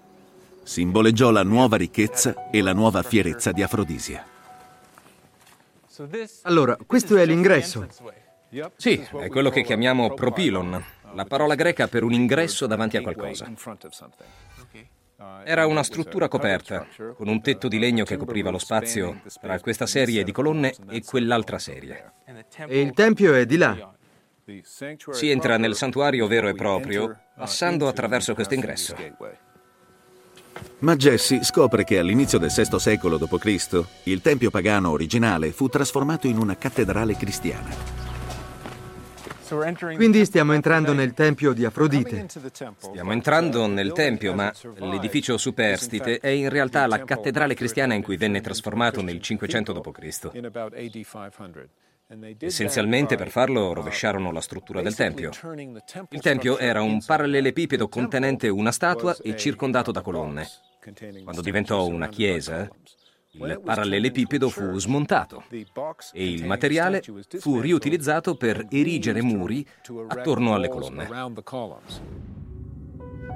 Simboleggiò 0.64 1.30
la 1.30 1.42
nuova 1.42 1.76
ricchezza 1.76 2.50
e 2.50 2.62
la 2.62 2.72
nuova 2.72 3.02
fierezza 3.02 3.52
di 3.52 3.62
Afrodisia. 3.62 4.24
Allora, 6.42 6.76
questo 6.86 7.16
è 7.16 7.26
l'ingresso. 7.26 7.86
Sì, 8.76 9.04
è 9.18 9.28
quello 9.28 9.50
che 9.50 9.62
chiamiamo 9.62 10.14
propilon, 10.14 10.82
la 11.14 11.24
parola 11.24 11.54
greca 11.54 11.88
per 11.88 12.04
un 12.04 12.12
ingresso 12.12 12.66
davanti 12.66 12.96
a 12.96 13.02
qualcosa. 13.02 13.50
Era 15.44 15.66
una 15.66 15.82
struttura 15.82 16.28
coperta, 16.28 16.86
con 17.14 17.28
un 17.28 17.40
tetto 17.42 17.68
di 17.68 17.78
legno 17.78 18.04
che 18.04 18.16
copriva 18.16 18.50
lo 18.50 18.58
spazio 18.58 19.20
tra 19.40 19.58
questa 19.60 19.86
serie 19.86 20.24
di 20.24 20.32
colonne 20.32 20.74
e 20.90 21.02
quell'altra 21.04 21.58
serie. 21.58 22.12
E 22.66 22.80
il 22.80 22.92
tempio 22.92 23.34
è 23.34 23.46
di 23.46 23.56
là. 23.56 23.94
Si 25.10 25.30
entra 25.30 25.56
nel 25.56 25.74
santuario 25.74 26.26
vero 26.26 26.48
e 26.48 26.54
proprio 26.54 27.16
passando 27.36 27.88
attraverso 27.88 28.34
questo 28.34 28.54
ingresso. 28.54 28.96
Ma 30.80 30.96
Jesse 30.96 31.44
scopre 31.44 31.84
che 31.84 31.98
all'inizio 31.98 32.38
del 32.38 32.52
VI 32.54 32.78
secolo 32.78 33.18
d.C. 33.18 33.84
il 34.04 34.20
tempio 34.20 34.50
pagano 34.50 34.90
originale 34.90 35.52
fu 35.52 35.68
trasformato 35.68 36.26
in 36.26 36.38
una 36.38 36.56
cattedrale 36.56 37.16
cristiana. 37.16 38.00
Quindi 39.96 40.24
stiamo 40.24 40.54
entrando 40.54 40.94
nel 40.94 41.12
tempio 41.12 41.52
di 41.52 41.66
Afrodite. 41.66 42.26
Stiamo 42.78 43.12
entrando 43.12 43.66
nel 43.66 43.92
tempio, 43.92 44.32
ma 44.32 44.50
l'edificio 44.76 45.36
superstite 45.36 46.20
è 46.20 46.28
in 46.28 46.48
realtà 46.48 46.86
la 46.86 47.04
cattedrale 47.04 47.54
cristiana 47.54 47.92
in 47.92 48.02
cui 48.02 48.16
venne 48.16 48.40
trasformato 48.40 49.02
nel 49.02 49.20
500 49.20 49.72
d.C. 49.72 50.30
Essenzialmente 52.40 53.16
per 53.16 53.30
farlo 53.30 53.72
rovesciarono 53.72 54.32
la 54.32 54.42
struttura 54.42 54.82
del 54.82 54.94
Tempio. 54.94 55.30
Il 56.10 56.20
Tempio 56.20 56.58
era 56.58 56.82
un 56.82 57.02
parallelepipedo 57.02 57.88
contenente 57.88 58.48
una 58.48 58.70
statua 58.70 59.16
e 59.22 59.34
circondato 59.36 59.92
da 59.92 60.02
colonne. 60.02 60.46
Quando 61.22 61.40
diventò 61.40 61.86
una 61.86 62.08
chiesa, 62.08 62.68
il 63.30 63.60
parallelepipedo 63.64 64.50
fu 64.50 64.78
smontato 64.78 65.44
e 66.12 66.30
il 66.30 66.44
materiale 66.44 67.02
fu 67.38 67.60
riutilizzato 67.60 68.34
per 68.34 68.66
erigere 68.70 69.22
muri 69.22 69.66
attorno 70.08 70.54
alle 70.54 70.68
colonne. 70.68 71.08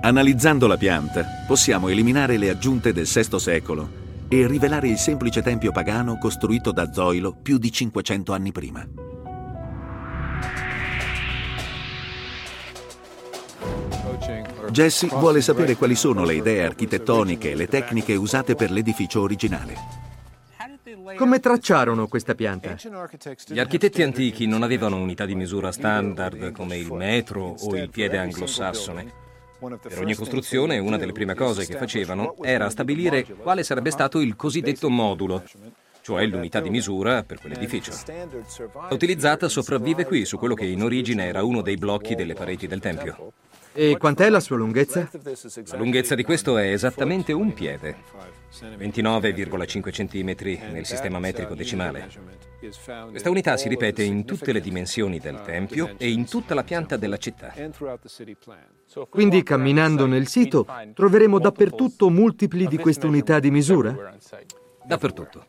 Analizzando 0.02 0.66
la 0.66 0.76
pianta, 0.76 1.24
possiamo 1.46 1.88
eliminare 1.88 2.36
le 2.36 2.50
aggiunte 2.50 2.92
del 2.92 3.06
VI 3.06 3.40
secolo 3.40 4.04
e 4.28 4.46
rivelare 4.46 4.88
il 4.88 4.98
semplice 4.98 5.42
tempio 5.42 5.72
pagano 5.72 6.18
costruito 6.18 6.72
da 6.72 6.92
Zoilo 6.92 7.36
più 7.40 7.58
di 7.58 7.70
500 7.70 8.32
anni 8.32 8.52
prima. 8.52 8.86
Jesse 14.70 15.06
vuole 15.08 15.40
sapere 15.40 15.76
quali 15.76 15.94
sono 15.94 16.24
le 16.24 16.34
idee 16.34 16.64
architettoniche 16.64 17.52
e 17.52 17.54
le 17.54 17.68
tecniche 17.68 18.14
usate 18.14 18.54
per 18.54 18.70
l'edificio 18.70 19.20
originale. 19.20 20.04
Come 21.16 21.40
tracciarono 21.40 22.08
questa 22.08 22.34
pianta? 22.34 22.76
Gli 23.46 23.58
architetti 23.58 24.02
antichi 24.02 24.46
non 24.46 24.62
avevano 24.62 24.96
unità 24.96 25.24
di 25.24 25.34
misura 25.34 25.70
standard 25.70 26.52
come 26.52 26.76
il 26.76 26.92
metro 26.92 27.54
o 27.58 27.76
il 27.76 27.88
piede 27.90 28.18
anglosassone. 28.18 29.24
Per 29.58 29.98
ogni 29.98 30.14
costruzione 30.14 30.78
una 30.78 30.98
delle 30.98 31.12
prime 31.12 31.34
cose 31.34 31.64
che 31.64 31.76
facevano 31.76 32.36
era 32.42 32.68
stabilire 32.68 33.24
quale 33.24 33.62
sarebbe 33.62 33.90
stato 33.90 34.20
il 34.20 34.36
cosiddetto 34.36 34.90
modulo, 34.90 35.42
cioè 36.02 36.26
l'unità 36.26 36.60
di 36.60 36.68
misura 36.68 37.22
per 37.22 37.40
quell'edificio. 37.40 37.92
La 38.06 38.88
utilizzata 38.90 39.48
sopravvive 39.48 40.04
qui 40.04 40.24
su 40.24 40.38
quello 40.38 40.54
che 40.54 40.66
in 40.66 40.82
origine 40.82 41.26
era 41.26 41.42
uno 41.42 41.62
dei 41.62 41.76
blocchi 41.76 42.14
delle 42.14 42.34
pareti 42.34 42.66
del 42.66 42.80
tempio. 42.80 43.32
E 43.72 43.96
quant'è 43.98 44.30
la 44.30 44.40
sua 44.40 44.56
lunghezza? 44.56 45.10
La 45.66 45.76
lunghezza 45.76 46.14
di 46.14 46.22
questo 46.22 46.56
è 46.58 46.70
esattamente 46.70 47.32
un 47.32 47.52
piede, 47.52 47.96
29,5 48.78 49.90
cm 49.90 50.72
nel 50.72 50.86
sistema 50.86 51.18
metrico 51.18 51.54
decimale. 51.54 52.08
Questa 53.10 53.30
unità 53.30 53.56
si 53.56 53.68
ripete 53.68 54.02
in 54.02 54.24
tutte 54.24 54.52
le 54.52 54.60
dimensioni 54.60 55.18
del 55.18 55.40
tempio 55.42 55.94
e 55.98 56.10
in 56.10 56.26
tutta 56.26 56.54
la 56.54 56.64
pianta 56.64 56.96
della 56.96 57.16
città. 57.16 57.52
Quindi 59.08 59.42
camminando 59.42 60.06
nel 60.06 60.26
sito 60.26 60.66
troveremo 60.94 61.38
dappertutto 61.38 62.08
multipli 62.10 62.66
di 62.66 62.78
queste 62.78 63.06
unità 63.06 63.38
di 63.38 63.50
misura? 63.50 64.14
Dappertutto. 64.84 65.46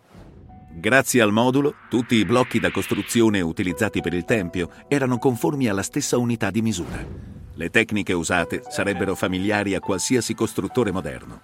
Grazie 0.79 1.21
al 1.21 1.31
modulo, 1.31 1.73
tutti 1.89 2.15
i 2.15 2.25
blocchi 2.25 2.59
da 2.59 2.69
costruzione 2.69 3.41
utilizzati 3.41 3.99
per 3.99 4.13
il 4.13 4.25
tempio 4.25 4.69
erano 4.87 5.17
conformi 5.17 5.67
alla 5.67 5.81
stessa 5.81 6.17
unità 6.17 6.51
di 6.51 6.61
misura. 6.61 7.03
Le 7.55 7.71
tecniche 7.71 8.13
usate 8.13 8.61
sarebbero 8.67 9.15
familiari 9.15 9.73
a 9.73 9.79
qualsiasi 9.79 10.35
costruttore 10.35 10.91
moderno. 10.91 11.41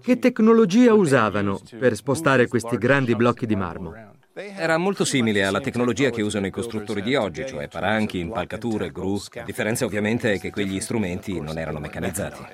Che 0.00 0.18
tecnologia 0.20 0.94
usavano 0.94 1.60
per 1.76 1.96
spostare 1.96 2.46
questi 2.46 2.78
grandi 2.78 3.16
blocchi 3.16 3.44
di 3.44 3.56
marmo? 3.56 4.16
Era 4.40 4.78
molto 4.78 5.04
simile 5.04 5.44
alla 5.44 5.58
tecnologia 5.58 6.10
che 6.10 6.22
usano 6.22 6.46
i 6.46 6.52
costruttori 6.52 7.02
di 7.02 7.16
oggi, 7.16 7.44
cioè 7.44 7.66
paranchi, 7.66 8.20
impalcature, 8.20 8.92
gru. 8.92 9.20
La 9.32 9.42
differenza 9.42 9.84
ovviamente 9.84 10.34
è 10.34 10.38
che 10.38 10.52
quegli 10.52 10.78
strumenti 10.78 11.40
non 11.40 11.58
erano 11.58 11.80
meccanizzati. 11.80 12.44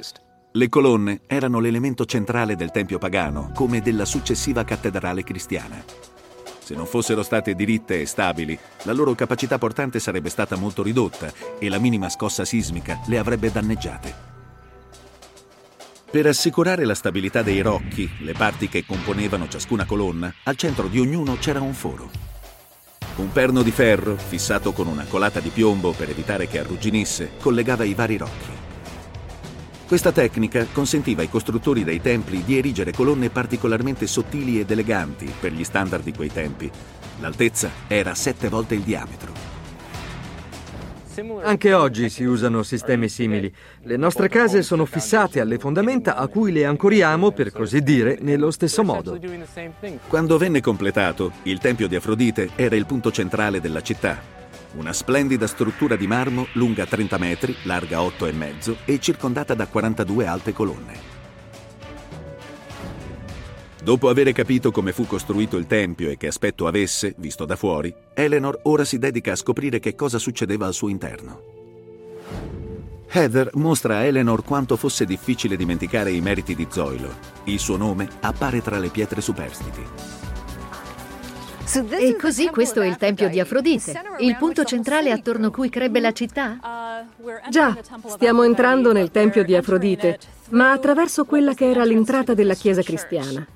Le 0.52 0.68
colonne 0.70 1.20
erano 1.26 1.60
l'elemento 1.60 2.06
centrale 2.06 2.56
del 2.56 2.70
tempio 2.70 2.96
pagano, 2.96 3.50
come 3.54 3.82
della 3.82 4.06
successiva 4.06 4.64
cattedrale 4.64 5.24
cristiana. 5.24 5.84
Se 6.58 6.74
non 6.74 6.86
fossero 6.86 7.22
state 7.22 7.54
diritte 7.54 8.00
e 8.00 8.06
stabili, 8.06 8.58
la 8.84 8.94
loro 8.94 9.14
capacità 9.14 9.58
portante 9.58 10.00
sarebbe 10.00 10.30
stata 10.30 10.56
molto 10.56 10.82
ridotta 10.82 11.30
e 11.58 11.68
la 11.68 11.78
minima 11.78 12.08
scossa 12.08 12.46
sismica 12.46 13.00
le 13.08 13.18
avrebbe 13.18 13.52
danneggiate. 13.52 14.33
Per 16.14 16.26
assicurare 16.26 16.84
la 16.84 16.94
stabilità 16.94 17.42
dei 17.42 17.60
rocchi, 17.60 18.08
le 18.20 18.34
parti 18.34 18.68
che 18.68 18.86
componevano 18.86 19.48
ciascuna 19.48 19.84
colonna, 19.84 20.32
al 20.44 20.54
centro 20.54 20.86
di 20.86 21.00
ognuno 21.00 21.36
c'era 21.38 21.60
un 21.60 21.74
foro. 21.74 22.08
Un 23.16 23.32
perno 23.32 23.64
di 23.64 23.72
ferro, 23.72 24.16
fissato 24.16 24.70
con 24.70 24.86
una 24.86 25.06
colata 25.08 25.40
di 25.40 25.48
piombo 25.48 25.90
per 25.90 26.10
evitare 26.10 26.46
che 26.46 26.60
arrugginisse, 26.60 27.32
collegava 27.40 27.82
i 27.82 27.94
vari 27.94 28.16
rocchi. 28.16 28.52
Questa 29.88 30.12
tecnica 30.12 30.64
consentiva 30.70 31.22
ai 31.22 31.28
costruttori 31.28 31.82
dei 31.82 32.00
templi 32.00 32.44
di 32.44 32.58
erigere 32.58 32.92
colonne 32.92 33.30
particolarmente 33.30 34.06
sottili 34.06 34.60
ed 34.60 34.70
eleganti 34.70 35.28
per 35.40 35.50
gli 35.50 35.64
standard 35.64 36.04
di 36.04 36.12
quei 36.12 36.30
tempi. 36.32 36.70
L'altezza 37.18 37.68
era 37.88 38.14
sette 38.14 38.48
volte 38.48 38.76
il 38.76 38.82
diametro. 38.82 39.53
Anche 41.42 41.72
oggi 41.72 42.08
si 42.08 42.24
usano 42.24 42.62
sistemi 42.62 43.08
simili. 43.08 43.52
Le 43.82 43.96
nostre 43.96 44.28
case 44.28 44.62
sono 44.62 44.84
fissate 44.84 45.40
alle 45.40 45.58
fondamenta 45.58 46.16
a 46.16 46.26
cui 46.26 46.50
le 46.52 46.64
ancoriamo, 46.64 47.30
per 47.30 47.52
così 47.52 47.82
dire, 47.82 48.18
nello 48.20 48.50
stesso 48.50 48.82
modo. 48.82 49.18
Quando 50.08 50.38
venne 50.38 50.60
completato, 50.60 51.32
il 51.44 51.58
Tempio 51.58 51.88
di 51.88 51.96
Afrodite 51.96 52.50
era 52.56 52.74
il 52.76 52.86
punto 52.86 53.10
centrale 53.10 53.60
della 53.60 53.80
città 53.80 54.34
una 54.76 54.92
splendida 54.92 55.46
struttura 55.46 55.94
di 55.96 56.06
marmo 56.06 56.48
lunga 56.54 56.84
30 56.84 57.18
metri, 57.18 57.54
larga 57.62 58.00
8,5 58.00 58.76
e 58.84 58.98
circondata 58.98 59.54
da 59.54 59.66
42 59.66 60.26
alte 60.26 60.52
colonne. 60.52 61.13
Dopo 63.84 64.08
aver 64.08 64.32
capito 64.32 64.70
come 64.70 64.92
fu 64.92 65.06
costruito 65.06 65.58
il 65.58 65.66
tempio 65.66 66.08
e 66.08 66.16
che 66.16 66.28
aspetto 66.28 66.66
avesse, 66.66 67.14
visto 67.18 67.44
da 67.44 67.54
fuori, 67.54 67.94
Eleanor 68.14 68.60
ora 68.62 68.82
si 68.82 68.98
dedica 68.98 69.32
a 69.32 69.36
scoprire 69.36 69.78
che 69.78 69.94
cosa 69.94 70.18
succedeva 70.18 70.64
al 70.64 70.72
suo 70.72 70.88
interno. 70.88 71.42
Heather 73.10 73.50
mostra 73.56 73.98
a 73.98 74.04
Eleanor 74.04 74.42
quanto 74.42 74.76
fosse 74.76 75.04
difficile 75.04 75.54
dimenticare 75.54 76.10
i 76.10 76.22
meriti 76.22 76.54
di 76.54 76.66
Zoilo. 76.70 77.10
Il 77.44 77.58
suo 77.58 77.76
nome 77.76 78.08
appare 78.20 78.62
tra 78.62 78.78
le 78.78 78.88
pietre 78.88 79.20
superstiti. 79.20 79.82
E 81.90 82.16
così 82.18 82.48
questo 82.48 82.80
è 82.80 82.86
il 82.86 82.96
tempio 82.96 83.28
di 83.28 83.38
Afrodite, 83.38 84.00
il 84.20 84.36
punto 84.36 84.64
centrale 84.64 85.10
attorno 85.10 85.48
a 85.48 85.50
cui 85.50 85.68
crebbe 85.68 86.00
la 86.00 86.12
città? 86.12 87.04
Già, 87.50 87.76
stiamo 88.06 88.44
entrando 88.44 88.94
nel 88.94 89.10
tempio 89.10 89.44
di 89.44 89.54
Afrodite, 89.54 90.18
ma 90.50 90.72
attraverso 90.72 91.26
quella 91.26 91.52
che 91.52 91.68
era 91.68 91.84
l'entrata 91.84 92.32
della 92.32 92.54
chiesa 92.54 92.80
cristiana. 92.80 93.46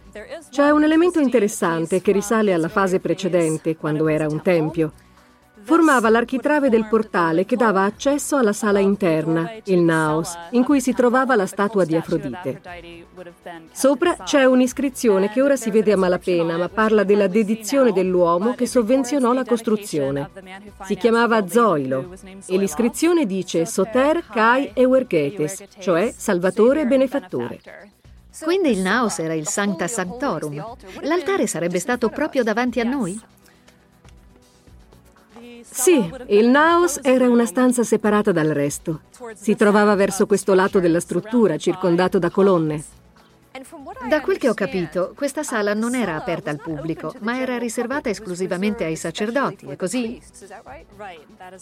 C'è 0.51 0.71
un 0.71 0.85
elemento 0.85 1.21
interessante 1.21 2.01
che 2.01 2.13
risale 2.13 2.53
alla 2.53 2.69
fase 2.69 3.01
precedente, 3.01 3.77
quando 3.77 4.09
era 4.09 4.27
un 4.27 4.43
tempio 4.43 4.93
formava 5.69 6.09
l'architrave 6.09 6.71
del 6.71 6.87
portale 6.87 7.45
che 7.45 7.55
dava 7.55 7.83
accesso 7.83 8.37
alla 8.37 8.55
sala 8.55 8.79
interna, 8.79 9.53
il 9.65 9.81
naos, 9.81 10.35
in 10.53 10.65
cui 10.65 10.81
si 10.81 10.95
trovava 10.95 11.37
la 11.37 11.45
statua 11.45 11.85
di 11.85 11.95
Afrodite. 11.95 12.63
Sopra 13.71 14.17
c'è 14.25 14.47
un'iscrizione 14.47 15.29
che 15.29 15.43
ora 15.43 15.57
si 15.57 15.71
vede 15.71 15.93
a 15.93 15.99
malapena, 15.99 16.57
ma 16.57 16.71
parla 16.71 17.05
della 17.05 17.27
dedizione 17.27 17.93
dell'uomo 17.93 18.55
che 18.55 18.67
sovvenzionò 18.67 19.35
la 19.35 19.45
costruzione. 19.45 20.31
Si 20.85 20.97
chiamava 20.97 21.47
Zoilo 21.47 22.15
e 22.47 22.57
l'iscrizione 22.57 23.27
dice 23.27 23.67
Soter 23.67 24.25
Kai 24.27 24.71
Euergetes, 24.73 25.65
cioè 25.79 26.15
Salvatore 26.17 26.81
e 26.81 26.87
Benefattore. 26.87 27.61
Quindi 28.41 28.71
il 28.71 28.81
Naos 28.81 29.19
era 29.19 29.35
il 29.35 29.49
Sancta 29.49 29.87
Sanctorum. 29.87 30.77
L'altare 31.03 31.47
sarebbe 31.47 31.79
stato 31.79 32.09
proprio 32.09 32.43
davanti 32.43 32.81
a 32.81 32.85
noi? 32.85 33.21
Sì, 35.71 36.11
il 36.29 36.49
naos 36.49 36.99
era 37.03 37.29
una 37.29 37.45
stanza 37.45 37.85
separata 37.85 38.33
dal 38.33 38.49
resto. 38.49 39.03
Si 39.35 39.55
trovava 39.55 39.95
verso 39.95 40.27
questo 40.27 40.55
lato 40.55 40.81
della 40.81 40.99
struttura, 40.99 41.57
circondato 41.57 42.19
da 42.19 42.31
colonne. 42.31 42.83
Da 44.09 44.21
quel 44.21 44.39
che 44.39 44.49
ho 44.49 44.55
capito, 44.55 45.13
questa 45.15 45.43
sala 45.43 45.75
non 45.75 45.95
era 45.95 46.17
aperta 46.17 46.51
al 46.51 46.61
pubblico, 46.61 47.15
ma 47.21 47.41
era 47.41 47.59
riservata 47.59 48.09
esclusivamente 48.09 48.85
ai 48.85 48.97
sacerdoti, 48.97 49.67
è 49.67 49.77
così? 49.77 50.21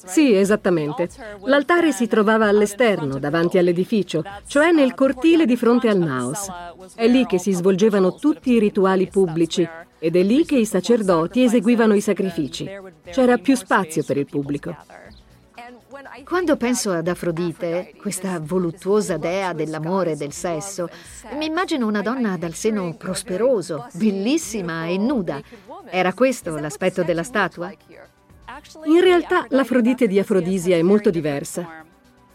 Sì, 0.04 0.34
esattamente. 0.34 1.08
L'altare 1.44 1.92
si 1.92 2.06
trovava 2.06 2.46
all'esterno, 2.46 3.18
davanti 3.18 3.58
all'edificio, 3.58 4.22
cioè 4.46 4.70
nel 4.72 4.94
cortile 4.94 5.46
di 5.46 5.56
fronte 5.56 5.88
al 5.88 5.98
naos. 5.98 6.50
È 6.94 7.06
lì 7.06 7.26
che 7.26 7.38
si 7.38 7.52
svolgevano 7.52 8.14
tutti 8.14 8.52
i 8.52 8.58
rituali 8.58 9.08
pubblici 9.08 9.68
ed 9.98 10.14
è 10.14 10.22
lì 10.22 10.44
che 10.44 10.56
i 10.56 10.66
sacerdoti 10.66 11.42
eseguivano 11.42 11.94
i 11.94 12.00
sacrifici. 12.00 12.68
C'era 13.10 13.38
più 13.38 13.56
spazio 13.56 14.04
per 14.04 14.16
il 14.18 14.26
pubblico. 14.26 14.76
Quando 16.24 16.56
penso 16.56 16.92
ad 16.92 17.08
Afrodite, 17.08 17.94
questa 17.98 18.38
voluttuosa 18.40 19.16
dea 19.16 19.52
dell'amore 19.52 20.12
e 20.12 20.16
del 20.16 20.32
sesso, 20.32 20.88
mi 21.32 21.46
immagino 21.46 21.86
una 21.86 22.02
donna 22.02 22.36
dal 22.36 22.54
seno 22.54 22.94
prosperoso, 22.94 23.86
bellissima 23.94 24.86
e 24.86 24.96
nuda. 24.98 25.40
Era 25.90 26.12
questo 26.12 26.56
l'aspetto 26.56 27.02
della 27.02 27.22
statua? 27.22 27.72
In 28.84 29.00
realtà 29.00 29.46
l'Afrodite 29.50 30.06
di 30.06 30.18
Afrodisia 30.18 30.76
è 30.76 30.82
molto 30.82 31.10
diversa. 31.10 31.84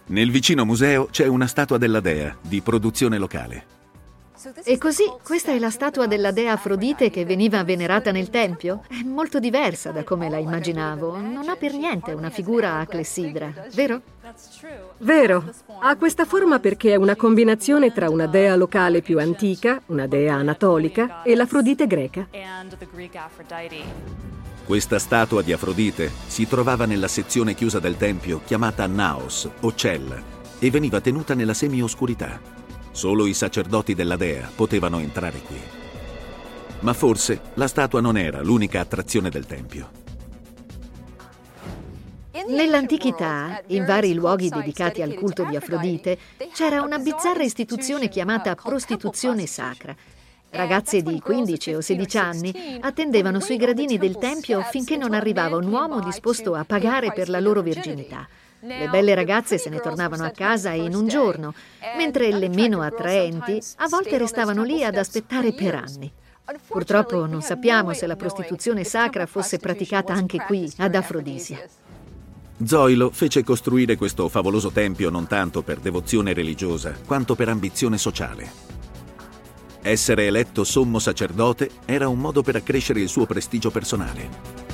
Nel 0.07 0.31
vicino 0.31 0.65
museo 0.65 1.05
c'è 1.05 1.27
una 1.27 1.47
statua 1.47 1.77
della 1.77 1.99
dea, 1.99 2.35
di 2.41 2.61
produzione 2.61 3.17
locale. 3.17 3.79
E 4.63 4.77
così 4.77 5.03
questa 5.23 5.51
è 5.51 5.59
la 5.59 5.69
statua 5.69 6.07
della 6.07 6.31
dea 6.31 6.53
Afrodite 6.53 7.11
che 7.11 7.25
veniva 7.25 7.63
venerata 7.63 8.11
nel 8.11 8.29
tempio? 8.29 8.83
È 8.87 9.03
molto 9.03 9.39
diversa 9.39 9.91
da 9.91 10.03
come 10.03 10.29
la 10.29 10.37
immaginavo. 10.37 11.17
Non 11.17 11.47
ha 11.47 11.55
per 11.55 11.73
niente 11.73 12.13
una 12.13 12.29
figura 12.31 12.79
a 12.79 12.87
clessidra, 12.87 13.53
vero? 13.73 14.01
Vero. 14.97 15.51
Ha 15.81 15.95
questa 15.95 16.25
forma 16.25 16.59
perché 16.59 16.93
è 16.93 16.95
una 16.95 17.15
combinazione 17.15 17.93
tra 17.93 18.09
una 18.09 18.25
dea 18.25 18.55
locale 18.55 19.01
più 19.01 19.19
antica, 19.19 19.81
una 19.87 20.07
dea 20.07 20.35
anatolica, 20.35 21.21
e 21.21 21.35
l'Afrodite 21.35 21.85
greca. 21.85 22.27
Questa 24.65 24.99
statua 24.99 25.41
di 25.41 25.51
Afrodite 25.51 26.09
si 26.27 26.47
trovava 26.47 26.85
nella 26.85 27.07
sezione 27.07 27.53
chiusa 27.53 27.79
del 27.79 27.97
tempio 27.97 28.41
chiamata 28.45 28.87
Naos 28.87 29.49
o 29.59 29.75
cella 29.75 30.39
e 30.57 30.69
veniva 30.69 31.01
tenuta 31.01 31.33
nella 31.33 31.53
semioscurità. 31.53 32.60
Solo 32.91 33.25
i 33.25 33.33
sacerdoti 33.33 33.95
della 33.95 34.17
dea 34.17 34.49
potevano 34.53 34.99
entrare 34.99 35.39
qui. 35.39 35.59
Ma 36.81 36.93
forse 36.93 37.41
la 37.53 37.67
statua 37.67 38.01
non 38.01 38.17
era 38.17 38.41
l'unica 38.41 38.81
attrazione 38.81 39.29
del 39.29 39.45
tempio. 39.45 39.99
Nell'antichità, 42.47 43.61
in 43.67 43.85
vari 43.85 44.13
luoghi 44.13 44.49
dedicati 44.49 45.01
al 45.01 45.13
culto 45.13 45.45
di 45.45 45.55
Afrodite, 45.55 46.17
c'era 46.53 46.81
una 46.81 46.97
bizzarra 46.97 47.43
istituzione 47.43 48.09
chiamata 48.09 48.55
prostituzione 48.55 49.45
sacra. 49.45 49.95
Ragazze 50.49 51.01
di 51.01 51.19
15 51.19 51.75
o 51.75 51.81
16 51.81 52.17
anni 52.17 52.53
attendevano 52.81 53.39
sui 53.39 53.55
gradini 53.55 53.97
del 53.97 54.17
tempio 54.17 54.61
finché 54.63 54.97
non 54.97 55.13
arrivava 55.13 55.55
un 55.55 55.67
uomo 55.67 56.01
disposto 56.01 56.55
a 56.55 56.65
pagare 56.65 57.13
per 57.13 57.29
la 57.29 57.39
loro 57.39 57.61
virginità. 57.61 58.27
Le 58.63 58.89
belle 58.89 59.15
ragazze 59.15 59.57
se 59.57 59.69
ne 59.69 59.79
tornavano 59.79 60.23
a 60.23 60.29
casa 60.29 60.71
in 60.71 60.93
un 60.93 61.07
giorno, 61.07 61.53
mentre 61.97 62.31
le 62.31 62.47
meno 62.47 62.81
attraenti 62.81 63.59
a 63.77 63.87
volte 63.87 64.19
restavano 64.19 64.63
lì 64.63 64.83
ad 64.83 64.97
aspettare 64.97 65.51
per 65.51 65.75
anni. 65.75 66.11
Purtroppo 66.67 67.25
non 67.25 67.41
sappiamo 67.41 67.93
se 67.93 68.05
la 68.05 68.15
prostituzione 68.15 68.83
sacra 68.83 69.25
fosse 69.25 69.57
praticata 69.57 70.13
anche 70.13 70.39
qui, 70.45 70.71
ad 70.77 70.93
Afrodisia. 70.93 71.59
Zoilo 72.63 73.09
fece 73.09 73.43
costruire 73.43 73.95
questo 73.95 74.29
favoloso 74.29 74.69
tempio 74.69 75.09
non 75.09 75.25
tanto 75.25 75.63
per 75.63 75.79
devozione 75.79 76.33
religiosa, 76.33 76.93
quanto 77.05 77.33
per 77.33 77.49
ambizione 77.49 77.97
sociale. 77.97 78.69
Essere 79.81 80.27
eletto 80.27 80.63
sommo 80.63 80.99
sacerdote 80.99 81.71
era 81.85 82.07
un 82.07 82.19
modo 82.19 82.43
per 82.43 82.57
accrescere 82.57 82.99
il 82.99 83.09
suo 83.09 83.25
prestigio 83.25 83.71
personale. 83.71 84.70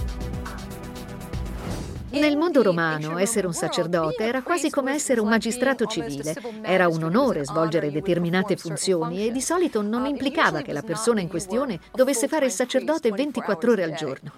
Nel 2.10 2.38
mondo 2.38 2.63
romano 2.63 3.17
essere 3.17 3.48
un 3.48 3.54
sacerdote 3.54 4.24
era 4.24 4.41
quasi 4.41 4.70
come 4.70 4.93
essere 4.93 5.20
un 5.20 5.28
magistrato 5.28 5.86
civile. 5.86 6.36
Era 6.62 6.88
un 6.88 7.04
onore 7.04 7.43
svolgere 7.43 7.91
determinate 7.91 8.56
funzioni 8.56 9.28
e 9.28 9.32
di 9.32 9.41
solito 9.41 9.82
non 9.82 10.06
implicava 10.06 10.62
che 10.62 10.72
la 10.72 10.84
persona 10.84 11.20
in 11.20 11.28
questione 11.28 11.80
dovesse 11.91 12.30
fare 12.30 12.46
il 12.46 12.52
sacerdote 12.52 13.12
24 13.12 13.72
ore 13.72 13.84
al 13.84 13.93
giorno. 13.96 14.32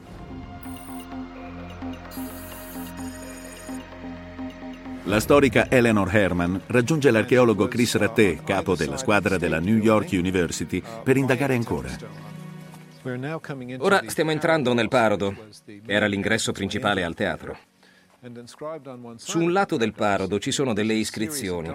La 5.04 5.20
storica 5.20 5.70
Eleanor 5.70 6.14
Herman 6.14 6.62
raggiunge 6.68 7.10
l'archeologo 7.12 7.68
Chris 7.68 7.96
Ratté, 7.96 8.42
capo 8.44 8.76
della 8.76 8.98
squadra 8.98 9.38
della 9.38 9.60
New 9.60 9.78
York 9.78 10.10
University, 10.12 10.82
per 11.04 11.18
indagare 11.18 11.56
ancora. 11.56 12.29
Ora 13.80 14.04
stiamo 14.08 14.32
entrando 14.32 14.74
nel 14.74 14.88
parodo, 14.88 15.36
era 15.86 16.08
l'ingresso 16.08 16.52
principale 16.52 17.04
al 17.04 17.16
teatro. 17.16 17.58
Su 19.16 19.40
un 19.40 19.54
lato 19.54 19.78
del 19.78 19.94
parodo 19.94 20.40
ci 20.40 20.52
sono 20.52 20.74
delle 20.74 20.94
iscrizioni, 20.94 21.72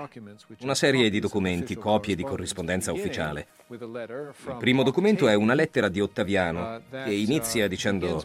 una 0.61 0.75
serie 0.75 1.09
di 1.09 1.18
documenti, 1.18 1.75
copie 1.75 2.14
di 2.14 2.23
corrispondenza 2.23 2.92
ufficiale. 2.92 3.47
Il 3.70 4.57
primo 4.59 4.83
documento 4.83 5.27
è 5.27 5.35
una 5.35 5.55
lettera 5.55 5.88
di 5.88 6.03
Ottaviano 6.03 6.83
che 6.90 7.14
inizia 7.14 7.66
dicendo 7.66 8.23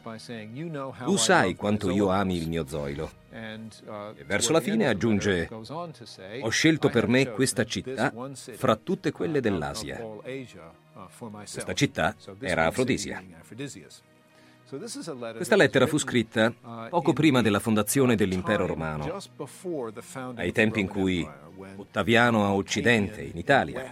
Tu 1.06 1.16
sai 1.16 1.56
quanto 1.56 1.90
io 1.90 2.10
ami 2.10 2.36
il 2.36 2.50
mio 2.50 2.68
zoilo. 2.68 3.10
E 3.32 4.24
verso 4.26 4.52
la 4.52 4.60
fine 4.60 4.88
aggiunge 4.88 5.48
Ho 6.42 6.50
scelto 6.50 6.90
per 6.90 7.08
me 7.08 7.30
questa 7.32 7.64
città 7.64 8.12
fra 8.34 8.76
tutte 8.76 9.14
quelle 9.14 9.40
dell'Asia. 9.40 10.04
Questa 11.18 11.74
città 11.74 12.16
era 12.40 12.68
Afrodisia. 12.68 13.24
Questa 15.36 15.56
lettera 15.56 15.88
fu 15.88 15.98
scritta 15.98 16.54
poco 16.90 17.12
prima 17.12 17.42
della 17.42 17.60
fondazione 17.60 18.16
dell'impero 18.16 18.68
romano, 18.68 19.18
ai 20.36 20.52
tempi 20.52 20.80
in 20.80 20.88
cui 20.88 21.28
Ottaviano 21.76 22.46
a 22.46 22.54
Occidente, 22.54 23.22
in 23.22 23.38
Italia, 23.38 23.90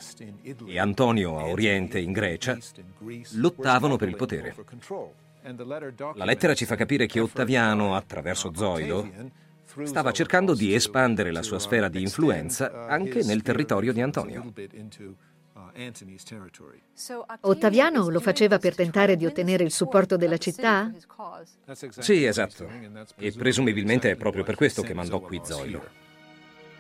e 0.65 0.79
Antonio 0.79 1.39
a 1.39 1.45
Oriente, 1.45 1.99
in 1.99 2.11
Grecia, 2.11 2.57
lottavano 3.33 3.95
per 3.95 4.07
il 4.07 4.15
potere. 4.15 4.55
La 6.13 6.25
lettera 6.25 6.53
ci 6.53 6.65
fa 6.65 6.75
capire 6.75 7.07
che 7.07 7.19
Ottaviano, 7.19 7.95
attraverso 7.95 8.53
Zoilo, 8.53 9.09
stava 9.83 10.11
cercando 10.11 10.53
di 10.53 10.73
espandere 10.73 11.31
la 11.31 11.41
sua 11.41 11.59
sfera 11.59 11.87
di 11.87 12.01
influenza 12.01 12.85
anche 12.87 13.23
nel 13.23 13.41
territorio 13.41 13.93
di 13.93 14.01
Antonio. 14.01 14.53
Ottaviano 17.41 18.09
lo 18.09 18.19
faceva 18.19 18.57
per 18.57 18.73
tentare 18.73 19.15
di 19.15 19.27
ottenere 19.27 19.63
il 19.63 19.71
supporto 19.71 20.17
della 20.17 20.37
città? 20.37 20.91
Sì, 21.99 22.25
esatto. 22.25 22.67
E 23.17 23.31
presumibilmente 23.31 24.09
è 24.09 24.15
proprio 24.15 24.43
per 24.43 24.55
questo 24.55 24.81
che 24.81 24.95
mandò 24.95 25.19
qui 25.19 25.39
Zoilo. 25.43 26.05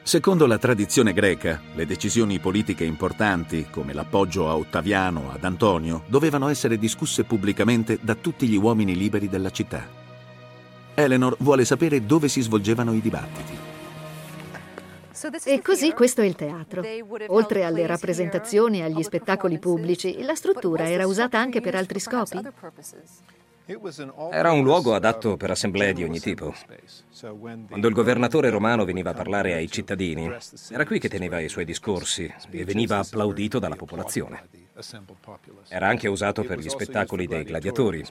Secondo 0.01 0.47
la 0.47 0.57
tradizione 0.57 1.13
greca, 1.13 1.61
le 1.75 1.85
decisioni 1.85 2.39
politiche 2.39 2.85
importanti, 2.85 3.67
come 3.69 3.93
l'appoggio 3.93 4.49
a 4.49 4.55
Ottaviano, 4.55 5.31
ad 5.31 5.43
Antonio, 5.43 6.03
dovevano 6.07 6.47
essere 6.47 6.77
discusse 6.77 7.25
pubblicamente 7.25 7.99
da 8.01 8.15
tutti 8.15 8.47
gli 8.47 8.55
uomini 8.55 8.95
liberi 8.95 9.27
della 9.27 9.51
città. 9.51 9.85
Eleanor 10.95 11.35
vuole 11.39 11.65
sapere 11.65 12.05
dove 12.05 12.29
si 12.29 12.41
svolgevano 12.41 12.93
i 12.93 13.01
dibattiti. 13.01 13.76
E 15.45 15.61
così 15.61 15.93
questo 15.93 16.21
è 16.21 16.25
il 16.25 16.35
teatro. 16.35 16.83
Oltre 17.27 17.63
alle 17.63 17.85
rappresentazioni 17.87 18.79
e 18.79 18.83
agli 18.83 19.01
spettacoli 19.01 19.57
pubblici, 19.57 20.21
la 20.23 20.35
struttura 20.35 20.89
era 20.89 21.07
usata 21.07 21.39
anche 21.39 21.61
per 21.61 21.75
altri 21.75 21.99
scopi? 21.99 22.39
Era 24.31 24.53
un 24.53 24.63
luogo 24.63 24.95
adatto 24.95 25.35
per 25.35 25.51
assemblee 25.51 25.91
di 25.91 26.03
ogni 26.03 26.19
tipo. 26.19 26.53
Quando 27.67 27.87
il 27.87 27.93
governatore 27.93 28.49
romano 28.49 28.85
veniva 28.85 29.09
a 29.09 29.13
parlare 29.13 29.55
ai 29.55 29.69
cittadini, 29.69 30.31
era 30.69 30.85
qui 30.85 30.99
che 30.99 31.09
teneva 31.09 31.39
i 31.39 31.49
suoi 31.49 31.65
discorsi 31.65 32.31
e 32.51 32.63
veniva 32.63 32.99
applaudito 32.99 33.59
dalla 33.59 33.75
popolazione. 33.75 34.47
Era 35.67 35.87
anche 35.87 36.07
usato 36.07 36.43
per 36.43 36.59
gli 36.59 36.69
spettacoli 36.69 37.27
dei 37.27 37.43
gladiatori 37.43 38.05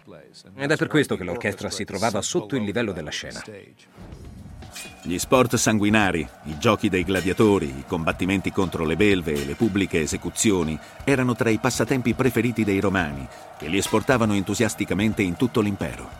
ed 0.57 0.71
è 0.71 0.77
per 0.77 0.89
questo 0.89 1.17
che 1.17 1.25
l'orchestra 1.25 1.71
si 1.71 1.85
trovava 1.85 2.21
sotto 2.21 2.55
il 2.55 2.63
livello 2.63 2.93
della 2.93 3.11
scena. 3.11 3.43
Gli 5.07 5.21
sport 5.21 5.55
sanguinari, 5.55 6.29
i 6.47 6.59
giochi 6.59 6.89
dei 6.89 7.05
gladiatori, 7.05 7.67
i 7.67 7.85
combattimenti 7.87 8.51
contro 8.51 8.85
le 8.85 8.97
belve 8.97 9.35
e 9.35 9.45
le 9.45 9.55
pubbliche 9.55 10.01
esecuzioni 10.01 10.77
erano 11.05 11.37
tra 11.37 11.49
i 11.49 11.59
passatempi 11.59 12.13
preferiti 12.15 12.65
dei 12.65 12.81
romani, 12.81 13.25
che 13.57 13.69
li 13.69 13.79
esportavano 13.79 14.35
entusiasticamente 14.35 15.23
in 15.23 15.37
tutto 15.37 15.61
l'impero. 15.61 16.11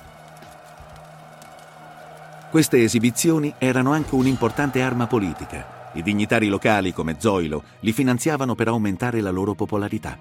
Queste 2.49 2.81
esibizioni 2.81 3.53
erano 3.59 3.91
anche 3.91 4.15
un'importante 4.15 4.81
arma 4.81 5.09
politica. 5.09 5.91
I 5.95 6.03
dignitari 6.05 6.47
locali 6.47 6.93
come 6.93 7.17
Zoilo 7.19 7.65
li 7.81 7.91
finanziavano 7.91 8.55
per 8.55 8.69
aumentare 8.69 9.21
la 9.21 9.31
loro 9.31 9.55
popolarità. 9.55 10.17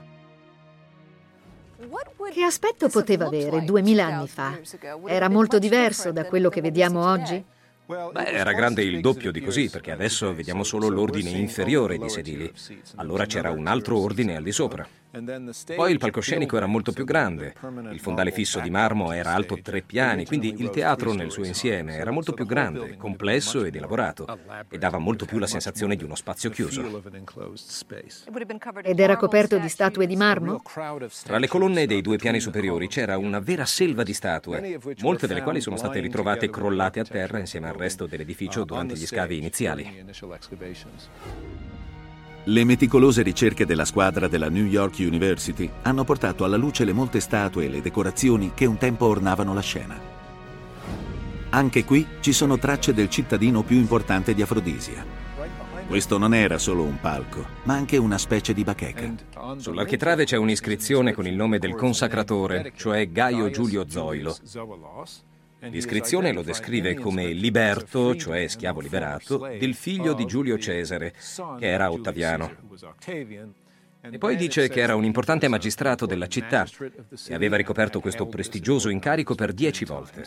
Che 2.35 2.43
aspetto 2.43 2.89
poteva 2.89 3.27
avere 3.27 3.63
duemila 3.63 4.07
anni 4.07 4.27
fa? 4.27 4.59
Era 5.05 5.29
molto 5.29 5.57
diverso 5.57 6.11
da 6.11 6.25
quello 6.25 6.49
che 6.49 6.59
vediamo 6.59 7.09
oggi? 7.09 7.41
Beh, 7.87 8.25
era 8.25 8.51
grande 8.53 8.81
il 8.81 8.99
doppio 8.99 9.31
di 9.31 9.41
così, 9.41 9.69
perché 9.69 9.91
adesso 9.91 10.33
vediamo 10.33 10.63
solo 10.63 10.87
l'ordine 10.87 11.29
inferiore 11.29 11.97
di 11.97 12.09
sedili. 12.09 12.51
Allora 12.95 13.25
c'era 13.25 13.51
un 13.51 13.67
altro 13.67 13.99
ordine 13.99 14.35
al 14.35 14.43
di 14.43 14.51
sopra. 14.51 14.87
Poi 15.75 15.91
il 15.91 15.97
palcoscenico 15.97 16.57
era 16.57 16.65
molto 16.65 16.91
più 16.91 17.05
grande, 17.05 17.53
il 17.91 17.99
fondale 17.99 18.31
fisso 18.31 18.59
di 18.59 18.69
marmo 18.69 19.13
era 19.13 19.33
alto 19.33 19.57
tre 19.61 19.81
piani, 19.81 20.25
quindi 20.25 20.55
il 20.57 20.69
teatro 20.69 21.13
nel 21.13 21.31
suo 21.31 21.45
insieme 21.45 21.95
era 21.95 22.11
molto 22.11 22.33
più 22.33 22.45
grande, 22.45 22.97
complesso 22.97 23.63
ed 23.63 23.75
elaborato 23.75 24.27
e 24.69 24.77
dava 24.77 24.97
molto 24.97 25.25
più 25.25 25.37
la 25.37 25.47
sensazione 25.47 25.95
di 25.95 26.03
uno 26.03 26.15
spazio 26.15 26.49
chiuso. 26.49 27.01
Ed 28.83 28.99
era 28.99 29.15
coperto 29.15 29.57
di 29.57 29.69
statue 29.69 30.05
di 30.05 30.15
marmo? 30.15 30.61
Tra 31.23 31.37
le 31.37 31.47
colonne 31.47 31.85
dei 31.85 32.01
due 32.01 32.17
piani 32.17 32.39
superiori 32.39 32.87
c'era 32.87 33.17
una 33.17 33.39
vera 33.39 33.65
selva 33.65 34.03
di 34.03 34.13
statue, 34.13 34.79
molte 35.01 35.27
delle 35.27 35.41
quali 35.41 35.61
sono 35.61 35.77
state 35.77 35.99
ritrovate 35.99 36.49
crollate 36.49 36.99
a 36.99 37.05
terra 37.05 37.39
insieme 37.39 37.69
al 37.69 37.75
resto 37.75 38.05
dell'edificio 38.05 38.65
durante 38.65 38.95
gli 38.95 39.05
scavi 39.05 39.37
iniziali. 39.37 40.03
Le 42.47 42.63
meticolose 42.63 43.23
ricerche 43.23 43.65
della 43.65 43.85
squadra 43.85 44.27
della 44.27 44.49
New 44.49 44.65
York 44.65 44.97
University 44.99 45.67
hanno 45.81 46.03
portato 46.03 46.43
alla 46.43 46.57
luce 46.57 46.85
le 46.85 46.93
molte 46.93 47.19
statue 47.19 47.65
e 47.65 47.69
le 47.69 47.81
decorazioni 47.81 48.51
che 48.53 48.65
un 48.65 48.77
tempo 48.77 49.07
ornavano 49.07 49.51
la 49.55 49.61
scena. 49.61 49.99
Anche 51.49 51.83
qui 51.83 52.05
ci 52.19 52.33
sono 52.33 52.59
tracce 52.59 52.93
del 52.93 53.09
cittadino 53.09 53.63
più 53.63 53.77
importante 53.77 54.35
di 54.35 54.43
Afrodisia. 54.43 55.03
Questo 55.87 56.19
non 56.19 56.35
era 56.35 56.59
solo 56.59 56.83
un 56.83 56.99
palco, 56.99 57.43
ma 57.63 57.73
anche 57.73 57.97
una 57.97 58.19
specie 58.19 58.53
di 58.53 58.63
bacheca. 58.63 59.11
Sull'architrave 59.57 60.25
c'è 60.25 60.37
un'iscrizione 60.37 61.13
con 61.13 61.25
il 61.25 61.33
nome 61.33 61.57
del 61.57 61.73
consacratore, 61.73 62.73
cioè 62.75 63.09
Gaio 63.09 63.49
Giulio 63.49 63.89
Zoilo. 63.89 64.35
L'iscrizione 65.59 66.31
lo 66.31 66.41
descrive 66.41 66.95
come 66.95 67.31
liberto, 67.31 68.15
cioè 68.15 68.47
schiavo 68.47 68.81
liberato, 68.81 69.37
del 69.37 69.73
figlio 69.73 70.13
di 70.13 70.25
Giulio 70.25 70.57
Cesare, 70.59 71.13
che 71.59 71.65
era 71.65 71.91
Ottaviano. 71.91 72.51
E 74.11 74.19
poi 74.19 74.35
dice 74.35 74.69
che 74.69 74.81
era 74.81 74.95
un 74.95 75.03
importante 75.03 75.47
magistrato 75.47 76.05
della 76.05 76.27
città 76.27 76.67
e 77.27 77.33
aveva 77.33 77.57
ricoperto 77.57 77.99
questo 77.99 78.27
prestigioso 78.27 78.89
incarico 78.89 79.33
per 79.33 79.51
dieci 79.51 79.83
volte. 79.83 80.23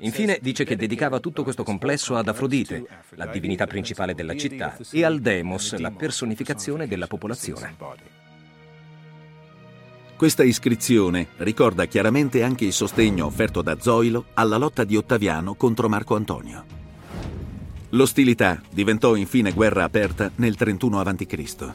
Infine 0.00 0.38
dice 0.42 0.64
che 0.64 0.74
dedicava 0.74 1.20
tutto 1.20 1.44
questo 1.44 1.62
complesso 1.62 2.16
ad 2.16 2.26
Afrodite, 2.26 2.84
la 3.10 3.26
divinità 3.26 3.66
principale 3.66 4.14
della 4.14 4.34
città, 4.34 4.76
e 4.90 5.04
al 5.04 5.20
Demos, 5.20 5.76
la 5.76 5.92
personificazione 5.92 6.88
della 6.88 7.06
popolazione. 7.06 7.76
Questa 10.20 10.44
iscrizione 10.44 11.28
ricorda 11.38 11.86
chiaramente 11.86 12.42
anche 12.42 12.66
il 12.66 12.74
sostegno 12.74 13.24
offerto 13.24 13.62
da 13.62 13.80
Zoilo 13.80 14.26
alla 14.34 14.58
lotta 14.58 14.84
di 14.84 14.94
Ottaviano 14.94 15.54
contro 15.54 15.88
Marco 15.88 16.14
Antonio. 16.14 16.62
L'ostilità 17.88 18.60
diventò 18.68 19.14
infine 19.14 19.52
guerra 19.52 19.84
aperta 19.84 20.30
nel 20.34 20.56
31 20.56 21.00
a.C. 21.00 21.74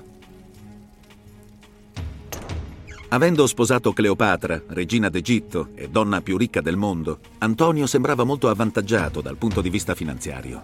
Avendo 3.08 3.48
sposato 3.48 3.94
Cleopatra, 3.94 4.62
regina 4.68 5.10
d'Egitto 5.10 5.70
e 5.74 5.90
donna 5.90 6.22
più 6.22 6.38
ricca 6.38 6.62
del 6.62 6.78
mondo, 6.78 7.22
Antonio 7.40 7.88
sembrava 7.88 8.26
molto 8.26 8.50
avvantaggiato 8.50 9.22
dal 9.22 9.38
punto 9.38 9.62
di 9.62 9.72
vista 9.72 9.96
finanziario. 9.96 10.62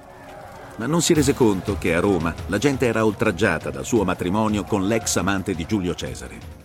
Ma 0.76 0.86
non 0.86 1.02
si 1.02 1.16
rese 1.16 1.34
conto 1.34 1.80
che 1.80 1.96
a 1.96 2.00
Roma 2.00 2.32
la 2.46 2.60
gente 2.60 2.86
era 2.86 3.04
oltraggiata 3.04 3.72
dal 3.72 3.86
suo 3.86 4.04
matrimonio 4.04 4.66
con 4.66 4.86
l'ex 4.86 5.16
amante 5.16 5.56
di 5.56 5.66
Giulio 5.66 5.96
Cesare. 5.96 6.61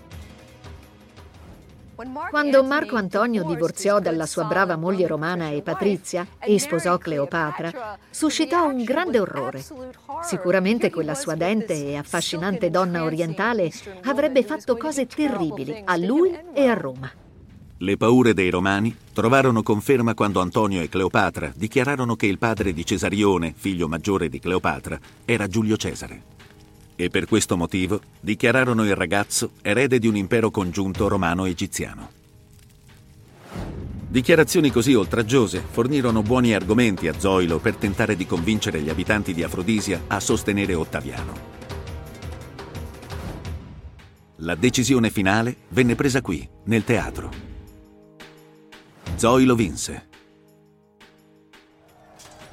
Quando 2.30 2.62
Marco 2.64 2.96
Antonio 2.96 3.44
divorziò 3.44 3.98
dalla 4.00 4.26
sua 4.26 4.44
brava 4.44 4.76
moglie 4.76 5.06
romana 5.06 5.50
e 5.50 5.62
Patrizia 5.62 6.26
e 6.38 6.58
sposò 6.58 6.98
Cleopatra, 6.98 7.98
suscitò 8.10 8.66
un 8.66 8.82
grande 8.84 9.18
orrore. 9.18 9.64
Sicuramente 10.22 10.90
quella 10.90 11.14
suadente 11.14 11.74
e 11.74 11.96
affascinante 11.96 12.70
donna 12.70 13.04
orientale 13.04 13.70
avrebbe 14.04 14.42
fatto 14.42 14.76
cose 14.76 15.06
terribili 15.06 15.82
a 15.84 15.96
lui 15.96 16.36
e 16.52 16.66
a 16.66 16.74
Roma. 16.74 17.10
Le 17.78 17.96
paure 17.96 18.32
dei 18.32 18.50
romani 18.50 18.96
trovarono 19.12 19.62
conferma 19.62 20.14
quando 20.14 20.40
Antonio 20.40 20.80
e 20.80 20.88
Cleopatra 20.88 21.52
dichiararono 21.54 22.16
che 22.16 22.26
il 22.26 22.38
padre 22.38 22.72
di 22.72 22.86
Cesarione, 22.86 23.52
figlio 23.54 23.86
maggiore 23.88 24.28
di 24.28 24.38
Cleopatra, 24.38 24.98
era 25.24 25.46
Giulio 25.46 25.76
Cesare 25.76 26.34
e 26.96 27.10
per 27.10 27.26
questo 27.26 27.56
motivo 27.56 28.00
dichiararono 28.20 28.84
il 28.84 28.96
ragazzo 28.96 29.52
erede 29.62 29.98
di 29.98 30.08
un 30.08 30.16
impero 30.16 30.50
congiunto 30.50 31.06
romano-egiziano. 31.06 32.10
Dichiarazioni 34.08 34.70
così 34.70 34.94
oltraggiose 34.94 35.62
fornirono 35.68 36.22
buoni 36.22 36.54
argomenti 36.54 37.06
a 37.06 37.18
Zoilo 37.18 37.58
per 37.58 37.76
tentare 37.76 38.16
di 38.16 38.24
convincere 38.24 38.80
gli 38.80 38.88
abitanti 38.88 39.34
di 39.34 39.42
Afrodisia 39.42 40.04
a 40.06 40.20
sostenere 40.20 40.74
Ottaviano. 40.74 41.54
La 44.36 44.54
decisione 44.54 45.10
finale 45.10 45.56
venne 45.68 45.94
presa 45.94 46.22
qui, 46.22 46.48
nel 46.64 46.84
teatro. 46.84 47.30
Zoilo 49.16 49.54
vinse 49.54 50.05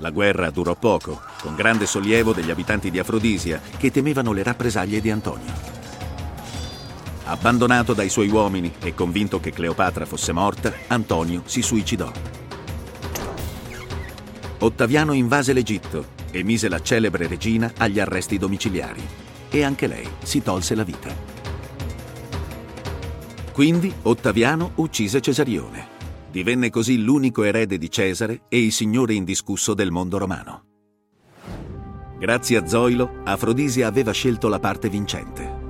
la 0.04 0.12
guerra 0.12 0.52
durò 0.52 0.76
poco, 0.76 1.22
con 1.40 1.56
grande 1.56 1.86
sollievo 1.86 2.34
degli 2.34 2.52
abitanti 2.52 2.92
di 2.92 3.00
Afrodisia 3.00 3.62
che 3.78 3.90
temevano 3.90 4.34
le 4.34 4.44
rappresaglie 4.44 5.00
di 5.00 5.10
Antonio. 5.10 5.72
Abbandonato 7.24 7.94
dai 7.94 8.10
suoi 8.10 8.28
uomini 8.28 8.74
e 8.84 8.94
convinto 8.94 9.40
che 9.40 9.52
Cleopatra 9.52 10.06
fosse 10.06 10.34
morta, 10.34 10.74
Antonio 10.88 11.44
si 11.46 11.62
suicidò. 11.62 12.12
Ottaviano 14.60 15.14
invase 15.14 15.54
l'Egitto 15.54 16.08
e 16.32 16.44
mise 16.44 16.68
la 16.68 16.82
celebre 16.82 17.28
regina 17.28 17.72
agli 17.78 18.00
arresti 18.02 18.38
domiciliari 18.38 19.02
e 19.50 19.64
anche 19.64 19.88
lei 19.88 20.08
si 20.22 20.42
tolse 20.42 20.76
la 20.76 20.84
vita. 20.84 21.16
Quindi 23.54 23.94
Ottaviano 24.02 24.72
uccise 24.76 25.22
Cesarione. 25.22 25.93
Divenne 26.34 26.72
così 26.72 27.00
l'unico 27.00 27.44
erede 27.44 27.78
di 27.78 27.92
Cesare 27.92 28.46
e 28.50 28.60
il 28.60 28.72
signore 28.72 29.14
indiscusso 29.14 29.76
del 29.76 29.92
mondo 29.92 30.18
romano. 30.18 30.64
Grazie 32.18 32.58
a 32.58 32.66
Zoilo, 32.66 33.22
Afrodisia 33.24 33.86
aveva 33.86 34.12
scelto 34.14 34.48
la 34.48 34.58
parte 34.58 34.90
vincente. 34.90 35.62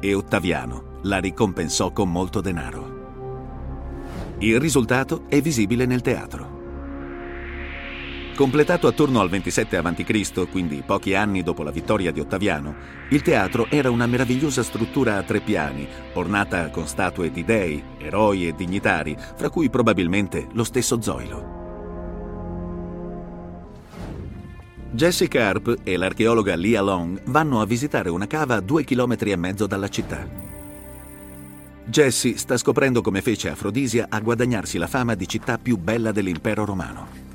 E 0.00 0.14
Ottaviano 0.14 1.00
la 1.02 1.18
ricompensò 1.18 1.92
con 1.92 2.10
molto 2.10 2.40
denaro. 2.40 4.38
Il 4.38 4.58
risultato 4.58 5.24
è 5.28 5.42
visibile 5.42 5.84
nel 5.84 6.00
teatro. 6.00 6.49
Completato 8.40 8.86
attorno 8.86 9.20
al 9.20 9.28
27 9.28 9.76
a.C., 9.76 10.48
quindi 10.50 10.82
pochi 10.82 11.14
anni 11.14 11.42
dopo 11.42 11.62
la 11.62 11.70
vittoria 11.70 12.10
di 12.10 12.20
Ottaviano, 12.20 12.74
il 13.10 13.20
teatro 13.20 13.66
era 13.68 13.90
una 13.90 14.06
meravigliosa 14.06 14.62
struttura 14.62 15.18
a 15.18 15.22
tre 15.22 15.40
piani, 15.40 15.86
ornata 16.14 16.70
con 16.70 16.86
statue 16.86 17.30
di 17.30 17.44
dei, 17.44 17.84
eroi 17.98 18.48
e 18.48 18.54
dignitari, 18.54 19.14
fra 19.36 19.50
cui 19.50 19.68
probabilmente 19.68 20.46
lo 20.52 20.64
stesso 20.64 21.02
Zoilo. 21.02 21.48
Jessica 24.90 25.46
Harp 25.46 25.80
e 25.84 25.98
l'archeologa 25.98 26.56
Lia 26.56 26.80
Long 26.80 27.20
vanno 27.26 27.60
a 27.60 27.66
visitare 27.66 28.08
una 28.08 28.26
cava 28.26 28.54
a 28.54 28.60
due 28.60 28.84
chilometri 28.84 29.32
e 29.32 29.36
mezzo 29.36 29.66
dalla 29.66 29.88
città. 29.88 30.26
Jessie 31.84 32.38
sta 32.38 32.56
scoprendo 32.56 33.02
come 33.02 33.20
fece 33.20 33.50
Afrodisia 33.50 34.06
a 34.08 34.18
guadagnarsi 34.18 34.78
la 34.78 34.86
fama 34.86 35.14
di 35.14 35.28
città 35.28 35.58
più 35.58 35.76
bella 35.76 36.10
dell'impero 36.10 36.64
romano. 36.64 37.29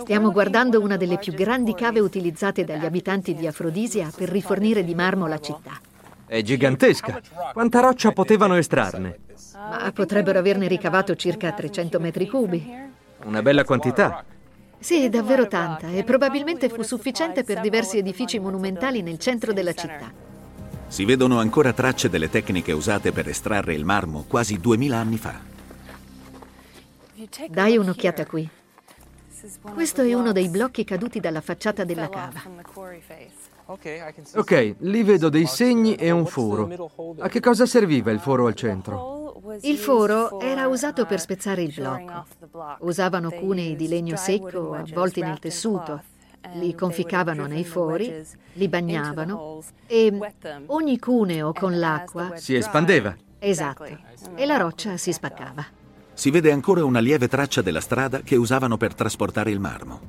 Stiamo 0.00 0.32
guardando 0.32 0.80
una 0.80 0.96
delle 0.96 1.18
più 1.18 1.32
grandi 1.32 1.74
cave 1.74 2.00
utilizzate 2.00 2.64
dagli 2.64 2.84
abitanti 2.84 3.34
di 3.34 3.46
Afrodisia 3.46 4.10
per 4.14 4.28
rifornire 4.28 4.84
di 4.84 4.94
marmo 4.94 5.26
la 5.26 5.38
città. 5.38 5.80
È 6.26 6.42
gigantesca. 6.42 7.20
Quanta 7.52 7.80
roccia 7.80 8.12
potevano 8.12 8.56
estrarne? 8.56 9.18
Ma 9.54 9.90
potrebbero 9.92 10.38
averne 10.38 10.66
ricavato 10.66 11.14
circa 11.14 11.52
300 11.52 12.00
metri 12.00 12.28
cubi. 12.28 12.66
Una 13.24 13.42
bella 13.42 13.64
quantità. 13.64 14.24
Sì, 14.78 15.08
davvero 15.08 15.48
tanta, 15.48 15.88
e 15.90 16.04
probabilmente 16.04 16.68
fu 16.68 16.82
sufficiente 16.82 17.44
per 17.44 17.60
diversi 17.60 17.98
edifici 17.98 18.38
monumentali 18.38 19.02
nel 19.02 19.18
centro 19.18 19.52
della 19.52 19.72
città. 19.72 20.12
Si 20.88 21.04
vedono 21.04 21.38
ancora 21.40 21.72
tracce 21.72 22.08
delle 22.08 22.30
tecniche 22.30 22.72
usate 22.72 23.10
per 23.10 23.28
estrarre 23.28 23.74
il 23.74 23.84
marmo 23.84 24.24
quasi 24.28 24.60
2000 24.60 24.96
anni 24.96 25.16
fa. 25.16 25.40
Dai 27.48 27.76
un'occhiata 27.76 28.26
qui. 28.26 28.48
Questo 29.72 30.02
è 30.02 30.12
uno 30.14 30.32
dei 30.32 30.48
blocchi 30.48 30.84
caduti 30.84 31.20
dalla 31.20 31.40
facciata 31.40 31.84
della 31.84 32.08
cava. 32.08 32.42
Ok, 34.34 34.74
lì 34.78 35.02
vedo 35.02 35.28
dei 35.28 35.46
segni 35.46 35.96
e 35.96 36.10
un 36.10 36.26
foro. 36.26 36.90
A 37.18 37.28
che 37.28 37.40
cosa 37.40 37.66
serviva 37.66 38.10
il 38.10 38.20
foro 38.20 38.46
al 38.46 38.54
centro? 38.54 39.40
Il 39.62 39.76
foro 39.76 40.40
era 40.40 40.66
usato 40.66 41.04
per 41.06 41.20
spezzare 41.20 41.62
il 41.62 41.72
blocco. 41.74 42.26
Usavano 42.80 43.30
cunei 43.30 43.76
di 43.76 43.88
legno 43.88 44.16
secco 44.16 44.72
avvolti 44.74 45.20
nel 45.20 45.38
tessuto, 45.38 46.02
li 46.54 46.74
conficcavano 46.74 47.46
nei 47.46 47.64
fori, 47.64 48.24
li 48.52 48.68
bagnavano 48.68 49.62
e 49.86 50.16
ogni 50.66 50.98
cuneo 50.98 51.52
con 51.52 51.78
l'acqua 51.78 52.36
si 52.36 52.54
espandeva. 52.54 53.16
Esatto, 53.38 53.84
e 54.34 54.46
la 54.46 54.56
roccia 54.56 54.96
si 54.96 55.12
spaccava. 55.12 55.84
Si 56.16 56.30
vede 56.30 56.50
ancora 56.50 56.82
una 56.82 57.00
lieve 57.00 57.28
traccia 57.28 57.60
della 57.60 57.82
strada 57.82 58.22
che 58.22 58.36
usavano 58.36 58.78
per 58.78 58.94
trasportare 58.94 59.50
il 59.50 59.60
marmo. 59.60 60.00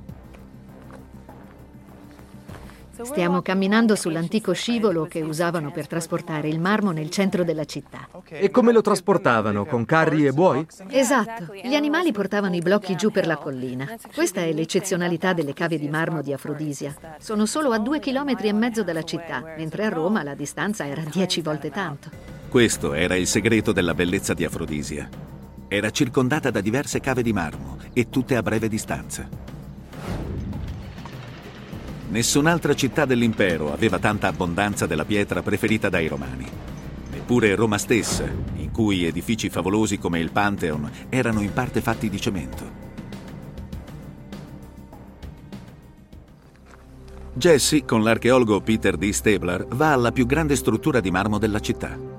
Stiamo 3.01 3.41
camminando 3.41 3.93
sull'antico 3.93 4.53
scivolo 4.53 5.03
che 5.03 5.19
usavano 5.19 5.69
per 5.69 5.85
trasportare 5.85 6.47
il 6.47 6.61
marmo 6.61 6.91
nel 6.91 7.09
centro 7.09 7.43
della 7.43 7.65
città. 7.65 8.07
E 8.29 8.49
come 8.49 8.71
lo 8.71 8.79
trasportavano? 8.79 9.65
Con 9.65 9.83
carri 9.83 10.25
e 10.25 10.31
buoi? 10.31 10.65
Esatto. 10.91 11.53
Gli 11.61 11.75
animali 11.75 12.13
portavano 12.13 12.55
i 12.55 12.61
blocchi 12.61 12.95
giù 12.95 13.11
per 13.11 13.27
la 13.27 13.35
collina. 13.35 13.85
Questa 14.15 14.39
è 14.39 14.53
l'eccezionalità 14.53 15.33
delle 15.33 15.53
cave 15.53 15.77
di 15.77 15.89
marmo 15.89 16.21
di 16.21 16.31
Afrodisia. 16.31 16.95
Sono 17.19 17.45
solo 17.45 17.71
a 17.71 17.79
due 17.79 17.99
chilometri 17.99 18.47
e 18.47 18.53
mezzo 18.53 18.81
dalla 18.81 19.03
città, 19.03 19.43
mentre 19.57 19.83
a 19.83 19.89
Roma 19.89 20.23
la 20.23 20.35
distanza 20.35 20.87
era 20.87 21.03
dieci 21.03 21.41
volte 21.41 21.69
tanto. 21.69 22.09
Questo 22.47 22.93
era 22.93 23.15
il 23.15 23.27
segreto 23.27 23.73
della 23.73 23.93
bellezza 23.93 24.33
di 24.33 24.45
Afrodisia. 24.45 25.35
Era 25.69 25.89
circondata 25.91 26.49
da 26.49 26.61
diverse 26.61 27.01
cave 27.01 27.21
di 27.21 27.33
marmo 27.33 27.77
e 27.91 28.09
tutte 28.09 28.37
a 28.37 28.41
breve 28.41 28.69
distanza. 28.69 29.27
Nessun'altra 32.09 32.73
città 32.73 33.03
dell'impero 33.03 33.73
aveva 33.73 33.99
tanta 33.99 34.27
abbondanza 34.27 34.85
della 34.85 35.03
pietra 35.03 35.41
preferita 35.41 35.89
dai 35.89 36.07
romani. 36.07 36.49
Neppure 37.11 37.53
Roma 37.55 37.77
stessa, 37.77 38.23
in 38.55 38.71
cui 38.71 39.03
edifici 39.03 39.49
favolosi 39.49 39.97
come 39.97 40.19
il 40.19 40.31
Pantheon 40.31 40.89
erano 41.09 41.41
in 41.41 41.51
parte 41.51 41.81
fatti 41.81 42.09
di 42.09 42.21
cemento. 42.21 42.85
Jesse, 47.33 47.83
con 47.83 48.03
l'archeologo 48.03 48.61
Peter 48.61 48.95
D. 48.95 49.09
Stabler, 49.09 49.67
va 49.71 49.91
alla 49.91 50.13
più 50.13 50.25
grande 50.25 50.55
struttura 50.55 51.01
di 51.01 51.11
marmo 51.11 51.37
della 51.37 51.59
città. 51.59 52.16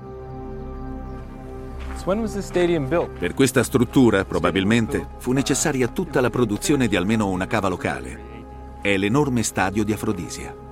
Per 3.17 3.33
questa 3.33 3.63
struttura, 3.63 4.25
probabilmente, 4.25 5.07
fu 5.17 5.31
necessaria 5.31 5.87
tutta 5.87 6.21
la 6.21 6.29
produzione 6.29 6.87
di 6.87 6.95
almeno 6.95 7.27
una 7.29 7.47
cava 7.47 7.67
locale, 7.67 8.77
è 8.81 8.97
l'enorme 8.97 9.43
stadio 9.43 9.83
di 9.83 9.93
Afrodisia. 9.93 10.68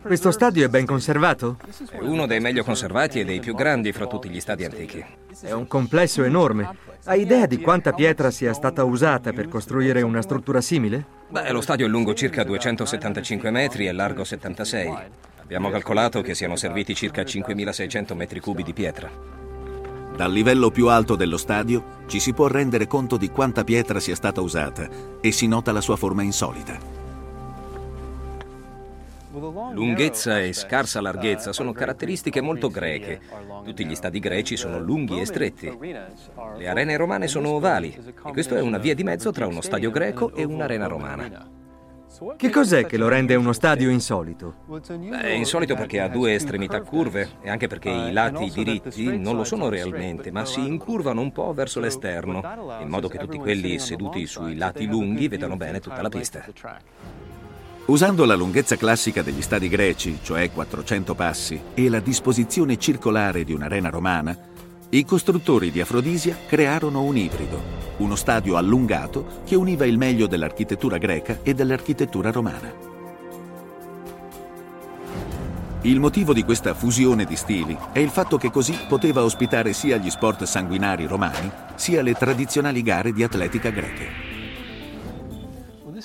Questo 0.00 0.30
stadio 0.30 0.64
è 0.64 0.68
ben 0.68 0.86
conservato? 0.86 1.58
È 1.90 1.98
uno 1.98 2.26
dei 2.26 2.38
meglio 2.38 2.62
conservati 2.62 3.18
e 3.18 3.24
dei 3.24 3.40
più 3.40 3.54
grandi 3.54 3.90
fra 3.90 4.06
tutti 4.06 4.28
gli 4.28 4.38
stadi 4.38 4.64
antichi. 4.64 5.04
È 5.40 5.50
un 5.50 5.66
complesso 5.66 6.22
enorme. 6.22 6.70
Hai 7.04 7.22
idea 7.22 7.46
di 7.46 7.60
quanta 7.60 7.92
pietra 7.92 8.30
sia 8.30 8.52
stata 8.52 8.84
usata 8.84 9.32
per 9.32 9.48
costruire 9.48 10.02
una 10.02 10.22
struttura 10.22 10.60
simile? 10.60 11.04
Beh, 11.28 11.50
lo 11.50 11.60
stadio 11.60 11.86
è 11.86 11.88
lungo 11.88 12.14
circa 12.14 12.44
275 12.44 13.50
metri 13.50 13.88
e 13.88 13.92
largo 13.92 14.22
76. 14.22 14.94
Abbiamo 15.42 15.68
calcolato 15.70 16.22
che 16.22 16.34
siano 16.34 16.54
serviti 16.54 16.94
circa 16.94 17.22
5.600 17.22 18.14
metri 18.14 18.38
cubi 18.38 18.62
di 18.62 18.72
pietra. 18.72 19.10
Dal 20.16 20.32
livello 20.32 20.70
più 20.70 20.88
alto 20.88 21.16
dello 21.16 21.36
stadio 21.36 22.04
ci 22.06 22.20
si 22.20 22.32
può 22.32 22.46
rendere 22.46 22.86
conto 22.86 23.16
di 23.16 23.28
quanta 23.30 23.64
pietra 23.64 24.00
sia 24.00 24.14
stata 24.14 24.40
usata 24.40 24.88
e 25.20 25.32
si 25.32 25.46
nota 25.46 25.72
la 25.72 25.80
sua 25.80 25.96
forma 25.96 26.22
insolita. 26.22 26.95
Lunghezza 29.36 30.40
e 30.40 30.54
scarsa 30.54 31.02
larghezza 31.02 31.52
sono 31.52 31.72
caratteristiche 31.72 32.40
molto 32.40 32.70
greche. 32.70 33.20
Tutti 33.64 33.84
gli 33.84 33.94
stadi 33.94 34.18
greci 34.18 34.56
sono 34.56 34.78
lunghi 34.78 35.20
e 35.20 35.26
stretti. 35.26 35.76
Le 36.56 36.68
arene 36.68 36.96
romane 36.96 37.28
sono 37.28 37.50
ovali 37.50 37.94
e 37.94 38.30
questo 38.30 38.56
è 38.56 38.62
una 38.62 38.78
via 38.78 38.94
di 38.94 39.04
mezzo 39.04 39.32
tra 39.32 39.46
uno 39.46 39.60
stadio 39.60 39.90
greco 39.90 40.34
e 40.34 40.42
un'arena 40.42 40.86
romana. 40.86 41.50
Che 42.34 42.48
cos'è 42.48 42.86
che 42.86 42.96
lo 42.96 43.08
rende 43.08 43.34
uno 43.34 43.52
stadio 43.52 43.90
insolito? 43.90 44.54
È 45.20 45.28
insolito 45.28 45.74
perché 45.74 46.00
ha 46.00 46.08
due 46.08 46.32
estremità 46.32 46.80
curve 46.80 47.32
e 47.42 47.50
anche 47.50 47.66
perché 47.66 47.90
i 47.90 48.12
lati 48.12 48.50
diritti 48.50 49.18
non 49.18 49.36
lo 49.36 49.44
sono 49.44 49.68
realmente, 49.68 50.30
ma 50.30 50.46
si 50.46 50.66
incurvano 50.66 51.20
un 51.20 51.30
po' 51.30 51.52
verso 51.52 51.78
l'esterno, 51.78 52.42
in 52.80 52.88
modo 52.88 53.08
che 53.08 53.18
tutti 53.18 53.36
quelli 53.36 53.78
seduti 53.78 54.26
sui 54.26 54.56
lati 54.56 54.86
lunghi 54.86 55.28
vedano 55.28 55.58
bene 55.58 55.78
tutta 55.78 56.00
la 56.00 56.08
pista. 56.08 56.42
Usando 57.86 58.24
la 58.24 58.34
lunghezza 58.34 58.74
classica 58.74 59.22
degli 59.22 59.42
stadi 59.42 59.68
greci, 59.68 60.18
cioè 60.20 60.50
400 60.50 61.14
passi, 61.14 61.60
e 61.72 61.88
la 61.88 62.00
disposizione 62.00 62.78
circolare 62.78 63.44
di 63.44 63.52
un'arena 63.52 63.90
romana, 63.90 64.36
i 64.88 65.04
costruttori 65.04 65.70
di 65.70 65.80
Afrodisia 65.80 66.36
crearono 66.48 67.02
un 67.02 67.16
ibrido, 67.16 67.62
uno 67.98 68.16
stadio 68.16 68.56
allungato 68.56 69.42
che 69.44 69.54
univa 69.54 69.86
il 69.86 69.98
meglio 69.98 70.26
dell'architettura 70.26 70.98
greca 70.98 71.38
e 71.44 71.54
dell'architettura 71.54 72.32
romana. 72.32 72.72
Il 75.82 76.00
motivo 76.00 76.32
di 76.32 76.42
questa 76.42 76.74
fusione 76.74 77.24
di 77.24 77.36
stili 77.36 77.78
è 77.92 78.00
il 78.00 78.10
fatto 78.10 78.36
che 78.36 78.50
così 78.50 78.76
poteva 78.88 79.22
ospitare 79.22 79.72
sia 79.72 79.96
gli 79.96 80.10
sport 80.10 80.42
sanguinari 80.42 81.06
romani, 81.06 81.48
sia 81.76 82.02
le 82.02 82.14
tradizionali 82.14 82.82
gare 82.82 83.12
di 83.12 83.22
atletica 83.22 83.70
greche. 83.70 84.25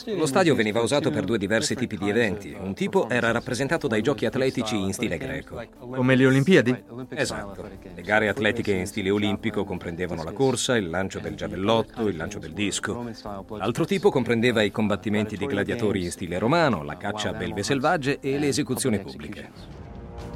Lo 0.06 0.26
stadio 0.26 0.56
veniva 0.56 0.82
usato 0.82 1.12
per 1.12 1.24
due 1.24 1.38
diversi 1.38 1.76
tipi 1.76 1.98
di 1.98 2.10
eventi. 2.10 2.56
Un 2.60 2.74
tipo 2.74 3.08
era 3.10 3.32
rappresentato 3.32 3.88
dai 3.88 4.02
giochi 4.02 4.26
atletici 4.26 4.76
in 4.76 4.94
stile 4.94 5.18
greco. 5.18 5.62
Come 5.80 6.16
le 6.16 6.26
Olimpiadi? 6.26 6.76
Esatto. 7.10 7.70
Le 7.94 8.02
gare 8.02 8.28
atletiche 8.28 8.72
in 8.72 8.88
stile 8.88 9.10
olimpico 9.10 9.64
comprendevano 9.64 10.24
la 10.24 10.32
corsa, 10.32 10.76
il 10.76 10.90
lancio 10.90 11.20
del 11.20 11.36
giavellotto, 11.36 12.08
il 12.08 12.16
lancio 12.16 12.40
del 12.40 12.54
disco. 12.54 13.06
L'altro 13.58 13.86
tipo 13.86 14.10
comprendeva 14.10 14.62
i 14.62 14.72
combattimenti 14.72 15.38
di 15.38 15.46
gladiatori 15.46 16.04
in 16.04 16.12
stile 16.12 16.40
romano, 16.40 16.84
la 16.84 16.98
caccia 16.98 17.30
a 17.30 17.34
belve 17.34 17.64
selvagge 17.64 18.20
e 18.20 18.40
le 18.40 18.48
esecuzioni 18.48 19.00
pubbliche. 19.00 19.50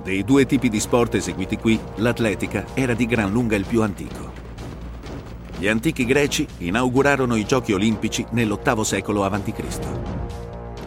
Dei 0.04 0.23
due 0.23 0.45
tipi 0.45 0.69
di 0.69 0.80
sport 0.80 1.15
eseguiti 1.15 1.58
qui, 1.58 1.80
l'atletica 1.95 2.65
era 2.75 2.93
di 2.93 3.08
gran 3.08 3.32
lunga 3.32 3.56
il 3.56 3.65
più 3.65 3.82
antico. 3.82 4.44
Gli 5.65 5.69
antichi 5.69 6.06
greci 6.06 6.45
inaugurarono 6.60 7.36
i 7.36 7.43
giochi 7.43 7.73
olimpici 7.73 8.23
nell'VIII 8.34 8.86
secolo 8.86 9.23
a.C. 9.23 9.51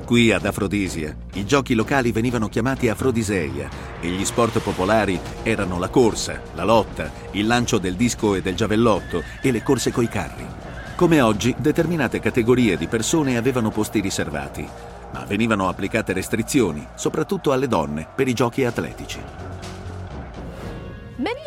Qui 0.05 0.31
ad 0.31 0.47
Afrodisia 0.47 1.17
i 1.35 1.45
giochi 1.45 1.75
locali 1.75 2.12
venivano 2.12 2.49
chiamati 2.49 2.88
Afrodiseia 2.88 3.69
e 4.01 4.07
gli 4.07 4.25
sport 4.25 4.61
popolari 4.61 5.19
erano 5.43 5.81
la 5.81 5.88
corsa, 5.88 6.41
la 6.55 6.62
lotta, 6.62 7.11
il 7.33 7.49
lancio 7.49 7.79
del 7.79 7.97
disco 7.97 8.37
e 8.37 8.41
del 8.41 8.55
giavellotto 8.55 9.25
e 9.43 9.51
le 9.51 9.64
corse 9.64 9.91
coi 9.91 10.07
carri. 10.07 10.47
Come 10.95 11.23
oggi, 11.23 11.53
determinate 11.59 12.21
categorie 12.21 12.77
di 12.77 12.87
persone 12.87 13.37
avevano 13.37 13.71
posti 13.71 13.99
riservati, 13.99 14.64
ma 15.12 15.25
venivano 15.25 15.69
applicate 15.69 16.12
restrizioni, 16.12 16.87
soprattutto 16.95 17.51
alle 17.51 17.67
donne, 17.67 18.07
per 18.14 18.29
i 18.29 18.33
giochi 18.33 18.64
atletici. 18.64 19.19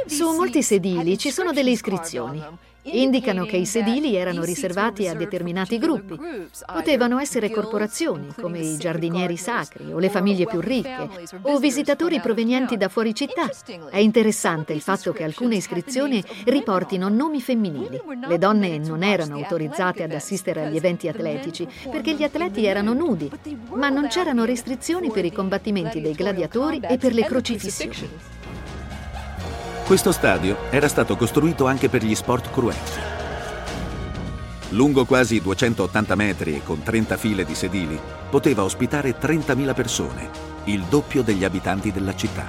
Su 0.06 0.36
molti 0.36 0.62
sedili 0.62 1.18
ci 1.18 1.32
sono 1.32 1.54
delle 1.54 1.70
iscrizioni 1.70 2.44
indicano 2.84 3.46
che 3.46 3.58
i 3.58 3.66
sedili 3.66 4.16
erano 4.16 4.44
riservati 4.44 5.08
a 5.08 5.14
determinati 5.14 5.78
gruppi. 5.78 6.18
Potevano 6.66 7.20
essere 7.20 7.50
corporazioni, 7.50 8.34
come 8.40 8.60
i 8.60 8.78
giardinieri 8.78 9.38
sacri 9.38 9.92
o 9.92 10.00
le 10.00 10.10
famiglie 10.10 10.46
più 10.46 10.60
ricche, 10.60 11.10
o 11.44 11.58
visitatori 11.58 12.20
provenienti 12.20 12.78
da 12.78 12.90
fuori 12.90 13.14
città. 13.14 13.50
È 13.90 13.98
interessante 13.98 14.74
il 14.74 14.82
fatto 14.82 15.12
che 15.12 15.24
alcune 15.24 15.56
iscrizioni 15.56 16.24
riportino 16.46 17.10
nomi 17.10 17.42
femminili. 17.42 18.02
Le 18.28 18.38
donne 18.38 18.78
non 18.78 19.04
erano 19.04 19.36
autorizzate 19.36 20.04
ad 20.04 20.12
assistere 20.12 20.66
agli 20.66 20.78
eventi 20.78 21.08
atletici 21.08 21.68
perché 21.90 22.16
gli 22.16 22.24
atleti 22.24 22.66
erano 22.66 22.94
nudi, 22.94 23.30
ma 23.74 23.90
non 23.90 24.08
c'erano 24.08 24.44
restrizioni 24.46 25.12
per 25.12 25.26
i 25.26 25.32
combattimenti 25.32 26.02
dei 26.02 26.14
gladiatori 26.14 26.80
e 26.82 26.98
per 26.98 27.14
le 27.14 27.26
crocifissioni. 27.26 28.40
Questo 29.92 30.14
stadio 30.14 30.70
era 30.70 30.88
stato 30.88 31.18
costruito 31.18 31.68
anche 31.68 31.90
per 31.90 32.02
gli 32.02 32.16
sport 32.16 32.50
cruenti. 32.50 32.92
Lungo 34.70 35.04
quasi 35.04 35.42
280 35.42 36.16
metri 36.16 36.56
e 36.56 36.64
con 36.64 36.82
30 36.82 37.18
file 37.18 37.44
di 37.44 37.54
sedili, 37.54 38.00
poteva 38.30 38.64
ospitare 38.64 39.20
30.000 39.20 39.74
persone, 39.74 40.30
il 40.64 40.84
doppio 40.84 41.24
degli 41.24 41.44
abitanti 41.44 41.92
della 41.92 42.16
città. 42.16 42.48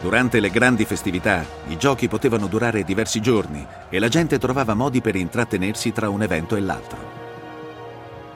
Durante 0.00 0.40
le 0.40 0.50
grandi 0.50 0.84
festività, 0.84 1.46
i 1.68 1.76
giochi 1.76 2.08
potevano 2.08 2.48
durare 2.48 2.82
diversi 2.82 3.20
giorni 3.20 3.64
e 3.88 4.00
la 4.00 4.08
gente 4.08 4.40
trovava 4.40 4.74
modi 4.74 5.00
per 5.00 5.14
intrattenersi 5.14 5.92
tra 5.92 6.10
un 6.10 6.22
evento 6.22 6.56
e 6.56 6.60
l'altro. 6.60 7.17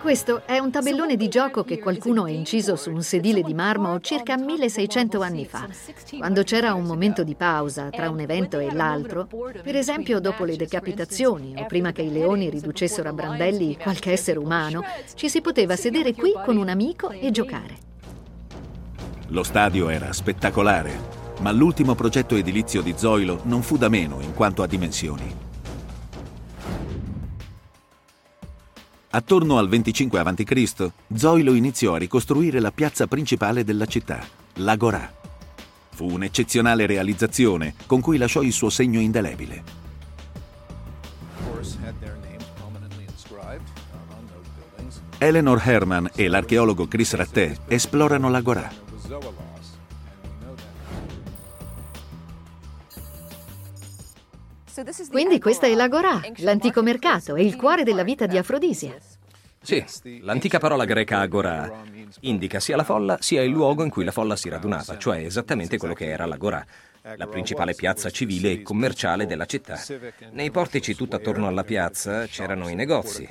Questo 0.02 0.42
è 0.46 0.58
un 0.58 0.72
tabellone 0.72 1.14
di 1.14 1.28
gioco 1.28 1.62
che 1.62 1.78
qualcuno 1.78 2.24
ha 2.24 2.28
inciso 2.28 2.74
su 2.74 2.90
un 2.90 3.04
sedile 3.04 3.40
di 3.42 3.54
marmo 3.54 4.00
circa 4.00 4.36
1600 4.36 5.20
anni 5.20 5.46
fa, 5.46 5.68
quando 6.18 6.42
c'era 6.42 6.74
un 6.74 6.82
momento 6.82 7.22
di 7.22 7.36
pausa 7.36 7.88
tra 7.88 8.10
un 8.10 8.18
evento 8.18 8.58
e 8.58 8.72
l'altro, 8.74 9.28
per 9.62 9.76
esempio 9.76 10.18
dopo 10.18 10.44
le 10.44 10.56
decapitazioni 10.56 11.54
o 11.56 11.66
prima 11.66 11.92
che 11.92 12.02
i 12.02 12.12
leoni 12.12 12.50
riducessero 12.50 13.08
a 13.08 13.12
brandelli 13.12 13.76
qualche 13.76 14.10
essere 14.10 14.40
umano, 14.40 14.82
ci 15.14 15.28
si 15.28 15.40
poteva 15.40 15.76
sedere 15.76 16.14
qui 16.14 16.32
con 16.44 16.56
un 16.56 16.68
amico 16.68 17.10
e 17.10 17.30
giocare. 17.30 17.76
Lo 19.28 19.44
stadio 19.44 19.88
era 19.88 20.12
spettacolare 20.12 21.20
ma 21.42 21.50
l'ultimo 21.50 21.94
progetto 21.94 22.36
edilizio 22.36 22.82
di 22.82 22.94
Zoilo 22.96 23.40
non 23.44 23.62
fu 23.62 23.76
da 23.76 23.88
meno 23.88 24.20
in 24.20 24.32
quanto 24.34 24.62
a 24.62 24.66
dimensioni. 24.66 25.51
Attorno 29.14 29.59
al 29.59 29.68
25 29.68 30.20
a.C., 30.20 30.90
Zoilo 31.14 31.53
iniziò 31.53 31.92
a 31.92 31.98
ricostruire 31.98 32.61
la 32.61 32.72
piazza 32.72 33.07
principale 33.07 33.62
della 33.62 33.85
città, 33.85 34.25
l'Agorà. 34.55 35.12
Fu 35.90 36.11
un'eccezionale 36.11 36.87
realizzazione 36.87 37.75
con 37.85 38.01
cui 38.01 38.16
lasciò 38.16 38.40
il 38.40 38.53
suo 38.53 38.70
segno 38.70 39.01
indelebile. 39.01 39.62
Eleanor 45.18 45.62
Herman 45.62 46.11
e 46.14 46.29
l'archeologo 46.29 46.88
Chris 46.88 47.12
Ratté 47.12 47.59
esplorano 47.68 48.31
l'Agorà. 48.31 48.70
Quindi 55.11 55.38
questa 55.38 55.66
è 55.66 55.74
l'Agorà, 55.74 56.20
l'antico 56.37 56.82
mercato, 56.82 57.35
è 57.37 57.40
il 57.40 57.56
cuore 57.56 57.82
della 57.85 58.04
vita 58.04 58.26
di 58.26 58.38
Afrodisia. 58.38 58.96
Sì, 59.61 59.85
l'antica 60.22 60.58
parola 60.58 60.85
greca 60.85 61.20
agorà 61.20 61.82
indica 62.20 62.58
sia 62.58 62.74
la 62.74 62.82
folla 62.82 63.18
sia 63.20 63.42
il 63.42 63.50
luogo 63.50 63.85
in 63.85 63.90
cui 63.90 64.04
la 64.04 64.11
folla 64.11 64.35
si 64.35 64.48
radunava, 64.48 64.98
cioè 64.98 65.18
esattamente 65.18 65.78
quello 65.78 65.94
che 65.94 66.08
era 66.08 66.26
l'agorà, 66.26 66.64
la 67.16 67.26
principale 67.26 67.74
piazza 67.74 68.11
civile 68.11 68.50
e 68.50 68.62
commerciale 68.62 69.26
della 69.26 69.46
città. 69.46 69.80
Nei 70.32 70.50
portici 70.50 70.94
tutto 70.94 71.16
attorno 71.16 71.46
alla 71.46 71.64
piazza 71.64 72.26
c'erano 72.26 72.68
i 72.68 72.74
negozi. 72.74 73.28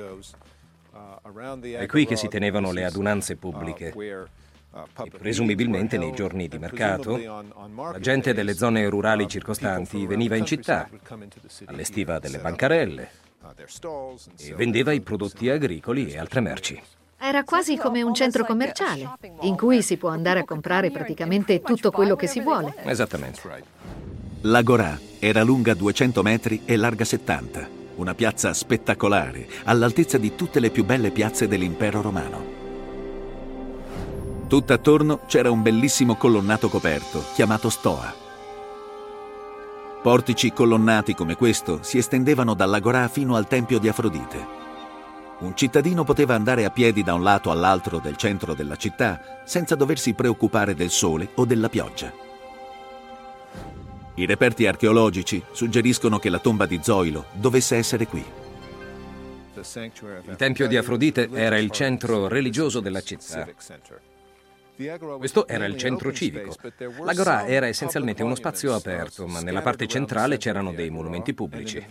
È 1.61 1.85
qui 1.85 2.05
che 2.05 2.15
si 2.15 2.27
tenevano 2.27 2.71
le 2.71 2.85
adunanze 2.85 3.35
pubbliche. 3.35 3.93
E 4.73 5.09
presumibilmente 5.09 5.97
nei 5.97 6.13
giorni 6.13 6.47
di 6.47 6.57
mercato, 6.57 7.17
la 7.17 7.99
gente 7.99 8.33
delle 8.33 8.53
zone 8.53 8.87
rurali 8.87 9.27
circostanti 9.27 10.05
veniva 10.05 10.37
in 10.37 10.45
città, 10.45 10.87
allestiva 11.65 12.19
delle 12.19 12.37
bancarelle 12.37 13.09
e 14.39 14.53
vendeva 14.55 14.93
i 14.93 15.01
prodotti 15.01 15.49
agricoli 15.49 16.11
e 16.11 16.17
altre 16.17 16.39
merci. 16.39 16.81
Era 17.17 17.43
quasi 17.43 17.75
come 17.75 18.01
un 18.01 18.13
centro 18.13 18.45
commerciale, 18.45 19.09
in 19.41 19.57
cui 19.57 19.81
si 19.81 19.97
può 19.97 20.09
andare 20.09 20.39
a 20.39 20.45
comprare 20.45 20.89
praticamente 20.89 21.61
tutto 21.61 21.91
quello 21.91 22.15
che 22.15 22.27
si 22.27 22.39
vuole. 22.39 22.73
Esattamente. 22.85 23.41
L'Agorà 24.41 24.97
era 25.19 25.43
lunga 25.43 25.73
200 25.73 26.23
metri 26.23 26.61
e 26.65 26.77
larga 26.77 27.03
70, 27.03 27.67
una 27.95 28.15
piazza 28.15 28.53
spettacolare, 28.53 29.47
all'altezza 29.65 30.17
di 30.17 30.33
tutte 30.33 30.61
le 30.61 30.69
più 30.69 30.85
belle 30.85 31.11
piazze 31.11 31.47
dell'impero 31.47 32.01
romano. 32.01 32.60
Tutt'attorno 34.51 35.21
c'era 35.27 35.49
un 35.49 35.61
bellissimo 35.61 36.17
colonnato 36.17 36.67
coperto, 36.67 37.23
chiamato 37.35 37.69
Stoa. 37.69 38.13
Portici 40.03 40.51
colonnati 40.51 41.15
come 41.15 41.37
questo 41.37 41.83
si 41.83 41.97
estendevano 41.97 42.53
dall'Agorà 42.53 43.07
fino 43.07 43.37
al 43.37 43.47
tempio 43.47 43.79
di 43.79 43.87
Afrodite. 43.87 44.45
Un 45.39 45.55
cittadino 45.55 46.03
poteva 46.03 46.35
andare 46.35 46.65
a 46.65 46.69
piedi 46.69 47.01
da 47.01 47.13
un 47.13 47.23
lato 47.23 47.49
all'altro 47.49 47.99
del 47.99 48.17
centro 48.17 48.53
della 48.53 48.75
città 48.75 49.41
senza 49.45 49.75
doversi 49.75 50.13
preoccupare 50.15 50.75
del 50.75 50.89
sole 50.89 51.29
o 51.35 51.45
della 51.45 51.69
pioggia. 51.69 52.11
I 54.15 54.25
reperti 54.25 54.67
archeologici 54.67 55.41
suggeriscono 55.53 56.19
che 56.19 56.27
la 56.27 56.39
tomba 56.39 56.65
di 56.65 56.81
Zoilo 56.83 57.27
dovesse 57.31 57.77
essere 57.77 58.05
qui. 58.05 58.25
Il 59.55 60.35
tempio 60.35 60.67
di 60.67 60.75
Afrodite 60.75 61.29
era 61.31 61.57
il 61.57 61.71
centro 61.71 62.27
religioso 62.27 62.81
della 62.81 63.01
città. 63.01 63.47
Questo 65.17 65.47
era 65.47 65.65
il 65.65 65.77
centro 65.77 66.11
civico. 66.11 66.55
L'Agorà 67.03 67.45
era 67.47 67.67
essenzialmente 67.67 68.23
uno 68.23 68.35
spazio 68.35 68.73
aperto, 68.73 69.27
ma 69.27 69.41
nella 69.41 69.61
parte 69.61 69.87
centrale 69.87 70.37
c'erano 70.37 70.71
dei 70.71 70.89
monumenti 70.89 71.33
pubblici. 71.33 71.85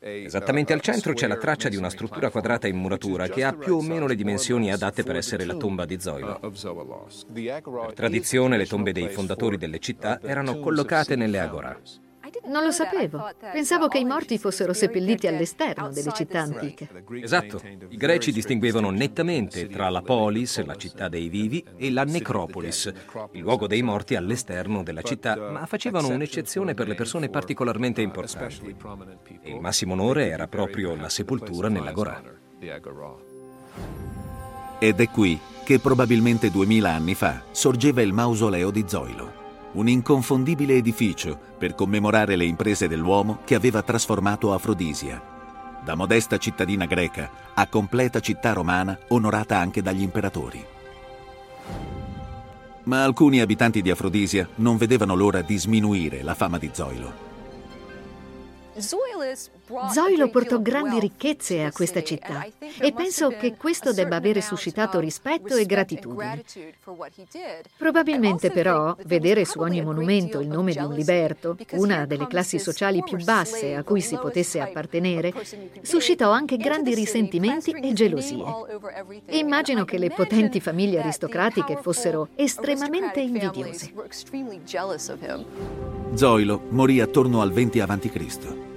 Esattamente 0.00 0.72
al 0.72 0.80
centro 0.80 1.12
c'è 1.12 1.28
la 1.28 1.36
traccia 1.36 1.68
di 1.68 1.76
una 1.76 1.88
struttura 1.88 2.30
quadrata 2.30 2.66
in 2.66 2.76
muratura 2.76 3.28
che 3.28 3.44
ha 3.44 3.52
più 3.52 3.76
o 3.76 3.80
meno 3.80 4.08
le 4.08 4.16
dimensioni 4.16 4.72
adatte 4.72 5.04
per 5.04 5.14
essere 5.14 5.44
la 5.44 5.54
tomba 5.54 5.84
di 5.84 6.00
Zoilo. 6.00 6.40
Per 6.40 7.92
tradizione 7.94 8.56
le 8.56 8.66
tombe 8.66 8.92
dei 8.92 9.08
fondatori 9.08 9.56
delle 9.56 9.78
città 9.78 10.20
erano 10.20 10.58
collocate 10.58 11.14
nelle 11.14 11.38
agorà. 11.38 11.78
Non 12.44 12.64
lo 12.64 12.70
sapevo. 12.70 13.30
Pensavo 13.52 13.88
che 13.88 13.98
i 13.98 14.04
morti 14.04 14.38
fossero 14.38 14.72
seppelliti 14.72 15.26
all'esterno 15.26 15.90
delle 15.90 16.12
città 16.12 16.40
antiche. 16.40 16.88
Esatto. 17.20 17.60
I 17.88 17.96
greci 17.96 18.32
distinguevano 18.32 18.90
nettamente 18.90 19.68
tra 19.68 19.88
la 19.90 20.02
polis, 20.02 20.62
la 20.64 20.74
città 20.76 21.08
dei 21.08 21.28
vivi, 21.28 21.64
e 21.76 21.90
la 21.90 22.04
necropolis, 22.04 22.92
il 23.32 23.40
luogo 23.40 23.66
dei 23.66 23.82
morti 23.82 24.14
all'esterno 24.14 24.82
della 24.82 25.02
città, 25.02 25.36
ma 25.36 25.66
facevano 25.66 26.08
un'eccezione 26.08 26.74
per 26.74 26.88
le 26.88 26.94
persone 26.94 27.28
particolarmente 27.28 28.00
importanti. 28.00 28.74
E 29.42 29.50
il 29.50 29.60
massimo 29.60 29.92
onore 29.92 30.28
era 30.28 30.48
proprio 30.48 30.94
la 30.94 31.08
sepoltura 31.08 31.68
nell'agorà. 31.68 32.22
Ed 34.78 35.00
è 35.00 35.08
qui 35.10 35.38
che 35.64 35.78
probabilmente 35.78 36.50
duemila 36.50 36.90
anni 36.90 37.14
fa 37.14 37.44
sorgeva 37.52 38.02
il 38.02 38.12
mausoleo 38.12 38.70
di 38.70 38.84
Zoilo 38.86 39.41
un 39.72 39.88
inconfondibile 39.88 40.74
edificio 40.74 41.38
per 41.58 41.74
commemorare 41.74 42.36
le 42.36 42.44
imprese 42.44 42.88
dell'uomo 42.88 43.38
che 43.44 43.54
aveva 43.54 43.82
trasformato 43.82 44.52
Afrodisia, 44.52 45.22
da 45.84 45.94
modesta 45.94 46.36
cittadina 46.38 46.86
greca 46.86 47.30
a 47.54 47.66
completa 47.66 48.20
città 48.20 48.52
romana 48.52 48.98
onorata 49.08 49.58
anche 49.58 49.82
dagli 49.82 50.02
imperatori. 50.02 50.64
Ma 52.84 53.04
alcuni 53.04 53.40
abitanti 53.40 53.80
di 53.80 53.90
Afrodisia 53.90 54.48
non 54.56 54.76
vedevano 54.76 55.14
l'ora 55.14 55.40
di 55.40 55.56
sminuire 55.56 56.22
la 56.22 56.34
fama 56.34 56.58
di 56.58 56.70
Zoilo. 56.72 57.30
Zoilo 59.92 60.28
portò 60.28 60.60
grandi 60.60 61.00
ricchezze 61.00 61.64
a 61.64 61.72
questa 61.72 62.02
città 62.02 62.46
e 62.78 62.92
penso 62.92 63.28
che 63.28 63.56
questo 63.56 63.92
debba 63.92 64.16
avere 64.16 64.40
suscitato 64.40 64.98
rispetto 64.98 65.56
e 65.56 65.64
gratitudine. 65.64 66.42
Probabilmente 67.76 68.50
però 68.50 68.96
vedere 69.04 69.44
su 69.44 69.60
ogni 69.60 69.82
monumento 69.82 70.40
il 70.40 70.48
nome 70.48 70.72
di 70.72 70.78
un 70.78 70.92
liberto, 70.92 71.56
una 71.72 72.06
delle 72.06 72.26
classi 72.26 72.58
sociali 72.58 73.02
più 73.02 73.16
basse 73.22 73.74
a 73.74 73.82
cui 73.82 74.00
si 74.00 74.16
potesse 74.16 74.60
appartenere, 74.60 75.32
suscitò 75.82 76.30
anche 76.30 76.56
grandi 76.56 76.94
risentimenti 76.94 77.70
e 77.70 77.92
gelosie. 77.92 78.44
Immagino 79.30 79.84
che 79.84 79.98
le 79.98 80.10
potenti 80.10 80.60
famiglie 80.60 81.00
aristocratiche 81.00 81.78
fossero 81.80 82.28
estremamente 82.34 83.20
invidiose. 83.20 83.92
Zoilo 86.14 86.62
morì 86.68 87.00
attorno 87.00 87.40
al 87.40 87.52
20 87.52 87.80
a.C. 87.80 88.71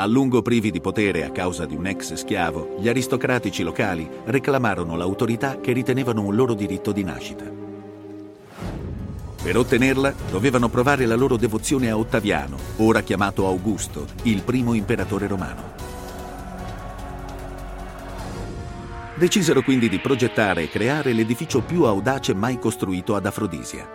A 0.00 0.06
lungo 0.06 0.40
privi 0.40 0.70
di 0.70 0.80
potere 0.80 1.26
a 1.26 1.30
causa 1.30 1.66
di 1.66 1.76
un 1.76 1.86
ex 1.86 2.14
schiavo, 2.14 2.76
gli 2.80 2.88
aristocratici 2.88 3.62
locali 3.62 4.08
reclamarono 4.24 4.96
l'autorità 4.96 5.60
che 5.60 5.72
ritenevano 5.72 6.22
un 6.22 6.34
loro 6.34 6.54
diritto 6.54 6.90
di 6.90 7.04
nascita. 7.04 7.44
Per 9.42 9.56
ottenerla 9.58 10.14
dovevano 10.30 10.70
provare 10.70 11.04
la 11.04 11.16
loro 11.16 11.36
devozione 11.36 11.90
a 11.90 11.98
Ottaviano, 11.98 12.56
ora 12.76 13.02
chiamato 13.02 13.46
Augusto, 13.46 14.06
il 14.22 14.40
primo 14.40 14.72
imperatore 14.72 15.26
romano. 15.26 15.62
Decisero 19.16 19.60
quindi 19.60 19.90
di 19.90 19.98
progettare 19.98 20.62
e 20.62 20.70
creare 20.70 21.12
l'edificio 21.12 21.60
più 21.60 21.82
audace 21.82 22.32
mai 22.32 22.58
costruito 22.58 23.16
ad 23.16 23.26
Afrodisia. 23.26 23.86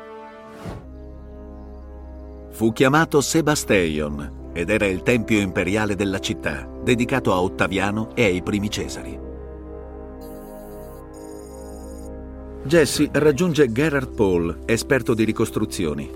Fu 2.51 2.71
chiamato 2.73 3.21
Sebasteion 3.21 4.43
ed 4.57 4.69
era 4.69 4.85
il 4.85 5.03
tempio 5.03 5.41
imperiale 5.41 5.95
della 5.95 6.19
città, 6.19 6.65
dedicato 6.81 7.33
a 7.33 7.41
Ottaviano 7.41 8.15
e 8.15 8.23
ai 8.23 8.41
primi 8.41 8.69
Cesari. 8.69 9.19
Jesse 12.63 13.09
raggiunge 13.11 13.69
Gerard 13.69 14.15
Paul, 14.15 14.59
esperto 14.65 15.13
di 15.13 15.25
ricostruzioni. 15.25 16.09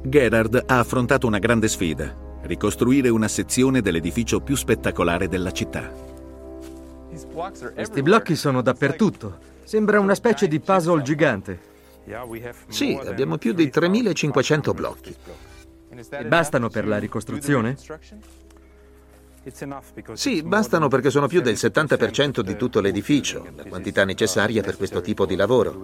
Gerard 0.00 0.64
ha 0.66 0.78
affrontato 0.78 1.26
una 1.26 1.38
grande 1.38 1.68
sfida, 1.68 2.16
ricostruire 2.44 3.10
una 3.10 3.28
sezione 3.28 3.82
dell'edificio 3.82 4.40
più 4.40 4.56
spettacolare 4.56 5.28
della 5.28 5.50
città. 5.52 5.92
Questi 7.74 8.00
blocchi 8.00 8.34
sono 8.34 8.62
dappertutto. 8.62 9.36
Sembra 9.64 10.00
una 10.00 10.14
specie 10.14 10.48
di 10.48 10.58
puzzle 10.58 11.02
gigante. 11.02 11.60
Sì, 12.68 12.98
abbiamo 13.04 13.36
più 13.36 13.52
di 13.52 13.68
3500 13.68 14.72
blocchi. 14.72 15.14
E 15.90 16.24
bastano 16.24 16.68
per 16.68 16.86
la 16.86 16.98
ricostruzione? 16.98 17.76
Sì, 20.12 20.42
bastano 20.42 20.88
perché 20.88 21.10
sono 21.10 21.26
più 21.26 21.40
del 21.40 21.54
70% 21.54 22.40
di 22.40 22.56
tutto 22.56 22.80
l'edificio, 22.80 23.46
la 23.56 23.64
quantità 23.64 24.04
necessaria 24.04 24.62
per 24.62 24.76
questo 24.76 25.00
tipo 25.00 25.26
di 25.26 25.34
lavoro. 25.34 25.82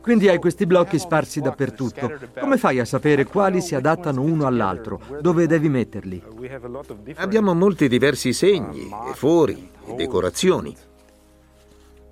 Quindi 0.00 0.28
hai 0.28 0.38
questi 0.38 0.66
blocchi 0.66 1.00
sparsi 1.00 1.40
dappertutto. 1.40 2.12
Come 2.38 2.58
fai 2.58 2.78
a 2.78 2.84
sapere 2.84 3.24
quali 3.24 3.60
si 3.60 3.74
adattano 3.74 4.22
uno 4.22 4.46
all'altro? 4.46 5.00
Dove 5.20 5.48
devi 5.48 5.68
metterli? 5.68 6.22
Abbiamo 7.16 7.54
molti 7.54 7.88
diversi 7.88 8.32
segni, 8.32 8.88
e 8.88 9.14
fori, 9.14 9.68
e 9.84 9.94
decorazioni. 9.94 10.74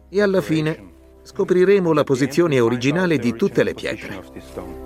E 0.09 0.21
alla 0.21 0.41
fine 0.41 0.93
scopriremo 1.23 1.93
la 1.93 2.03
posizione 2.03 2.59
originale 2.59 3.17
di 3.17 3.35
tutte 3.37 3.63
le 3.63 3.75
pietre. 3.75 4.84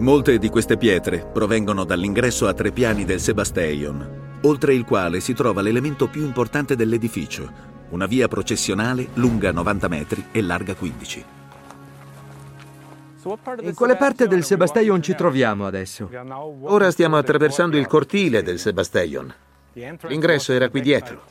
Molte 0.00 0.38
di 0.38 0.48
queste 0.48 0.76
pietre 0.76 1.26
provengono 1.26 1.82
dall'ingresso 1.82 2.46
a 2.46 2.54
tre 2.54 2.70
piani 2.70 3.04
del 3.04 3.18
Sebasteion, 3.18 4.38
oltre 4.42 4.72
il 4.72 4.84
quale 4.84 5.18
si 5.18 5.32
trova 5.34 5.60
l'elemento 5.60 6.06
più 6.06 6.22
importante 6.22 6.76
dell'edificio, 6.76 7.50
una 7.90 8.06
via 8.06 8.28
processionale 8.28 9.08
lunga 9.14 9.50
90 9.50 9.88
metri 9.88 10.24
e 10.30 10.40
larga 10.40 10.74
15. 10.74 11.24
In 13.62 13.74
quale 13.74 13.96
parte 13.96 14.28
del 14.28 14.44
Sebasteion 14.44 15.02
ci 15.02 15.16
troviamo 15.16 15.66
adesso? 15.66 16.08
Ora 16.62 16.92
stiamo 16.92 17.16
attraversando 17.16 17.76
il 17.76 17.88
cortile 17.88 18.44
del 18.44 18.60
Sebasteion. 18.60 19.34
L'ingresso 19.72 20.52
era 20.52 20.68
qui 20.68 20.80
dietro. 20.80 21.22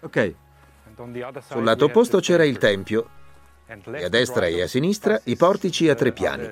Ok. 0.00 0.34
Sul 1.48 1.62
lato 1.62 1.84
opposto 1.84 2.18
c'era 2.18 2.44
il 2.44 2.58
tempio 2.58 3.08
e 3.66 4.04
a 4.04 4.08
destra 4.08 4.46
e 4.46 4.62
a 4.62 4.68
sinistra 4.68 5.20
i 5.24 5.34
portici 5.36 5.88
a 5.88 5.96
tre 5.96 6.12
piani. 6.12 6.50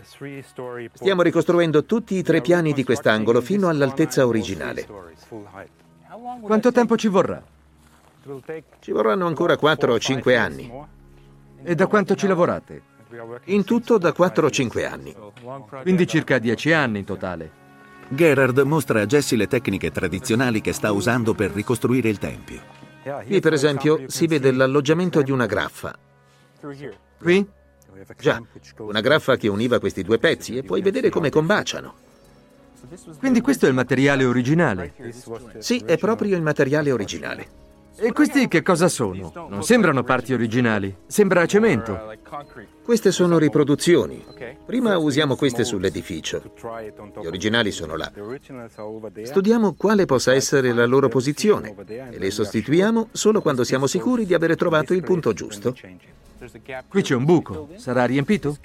Stiamo 0.93 1.23
ricostruendo 1.23 1.85
tutti 1.85 2.17
i 2.17 2.23
tre 2.23 2.41
piani 2.41 2.73
di 2.73 2.83
quest'angolo 2.83 3.41
fino 3.41 3.69
all'altezza 3.69 4.27
originale. 4.27 4.87
Quanto 6.43 6.73
tempo 6.73 6.97
ci 6.97 7.07
vorrà? 7.07 7.43
Ci 8.81 8.91
vorranno 8.91 9.27
ancora 9.27 9.57
4 9.57 9.93
o 9.93 9.99
5 9.99 10.37
anni. 10.37 10.73
E 11.63 11.75
da 11.75 11.87
quanto 11.87 12.17
ci 12.17 12.27
lavorate? 12.27 12.83
In 13.45 13.63
tutto 13.65 13.97
da 13.97 14.13
4 14.13 14.47
o 14.47 14.51
5 14.51 14.85
anni. 14.85 15.15
Quindi 15.83 16.07
circa 16.09 16.39
10 16.39 16.73
anni 16.73 16.99
in 16.99 17.05
totale. 17.05 17.63
Gerard 18.09 18.59
mostra 18.59 19.03
a 19.03 19.07
Jesse 19.07 19.37
le 19.37 19.47
tecniche 19.47 19.91
tradizionali 19.93 20.61
che 20.61 20.73
sta 20.73 20.91
usando 20.91 21.33
per 21.35 21.53
ricostruire 21.53 22.09
il 22.09 22.19
tempio. 22.19 22.61
Qui, 23.27 23.41
per 23.41 23.53
esempio, 23.53 24.05
si 24.09 24.27
vede 24.27 24.51
l'alloggiamento 24.51 25.23
di 25.23 25.31
una 25.31 25.47
graffa. 25.47 25.97
Qui? 27.19 27.49
Già, 28.19 28.43
una 28.79 29.01
graffa 29.01 29.37
che 29.37 29.49
univa 29.49 29.79
questi 29.79 30.03
due 30.03 30.19
pezzi 30.19 30.57
e 30.57 30.63
puoi 30.63 30.83
vedere 30.83 31.11
come 31.11 31.31
combaciano. 31.31 31.95
Quindi 33.19 33.41
questo 33.41 33.67
è 33.67 33.69
il 33.69 33.75
materiale 33.75 34.25
originale? 34.25 34.93
Sì, 35.59 35.83
è 35.85 35.97
proprio 35.97 36.37
il 36.37 36.43
materiale 36.43 36.91
originale. 36.91 37.63
E 37.97 38.13
questi 38.13 38.49
che 38.49 38.63
cosa 38.63 38.89
sono? 38.89 39.33
Non 39.49 39.63
sembrano 39.63 40.03
parti 40.03 40.33
originali, 40.33 40.95
sembra 41.07 41.47
cemento. 41.47 42.13
Queste 42.83 43.13
sono 43.13 43.39
riproduzioni. 43.39 44.25
Prima 44.67 44.99
usiamo 44.99 45.37
queste 45.37 45.63
sull'edificio. 45.63 46.43
Gli 47.21 47.27
originali 47.27 47.71
sono 47.71 47.95
là. 47.95 48.11
Studiamo 49.23 49.75
quale 49.75 50.07
possa 50.07 50.35
essere 50.35 50.73
la 50.73 50.87
loro 50.87 51.09
posizione 51.09 51.75
e 51.87 52.19
le 52.19 52.31
sostituiamo 52.33 53.11
solo 53.13 53.41
quando 53.41 53.63
siamo 53.63 53.87
sicuri 53.87 54.27
di 54.27 54.35
avere 54.35 54.57
trovato 54.57 54.93
il 54.93 55.03
punto 55.03 55.33
giusto. 55.33 55.75
Qui 56.89 57.03
c'è 57.03 57.15
un 57.15 57.25
buco. 57.25 57.69
Sarà 57.77 58.05
riempito? 58.05 58.57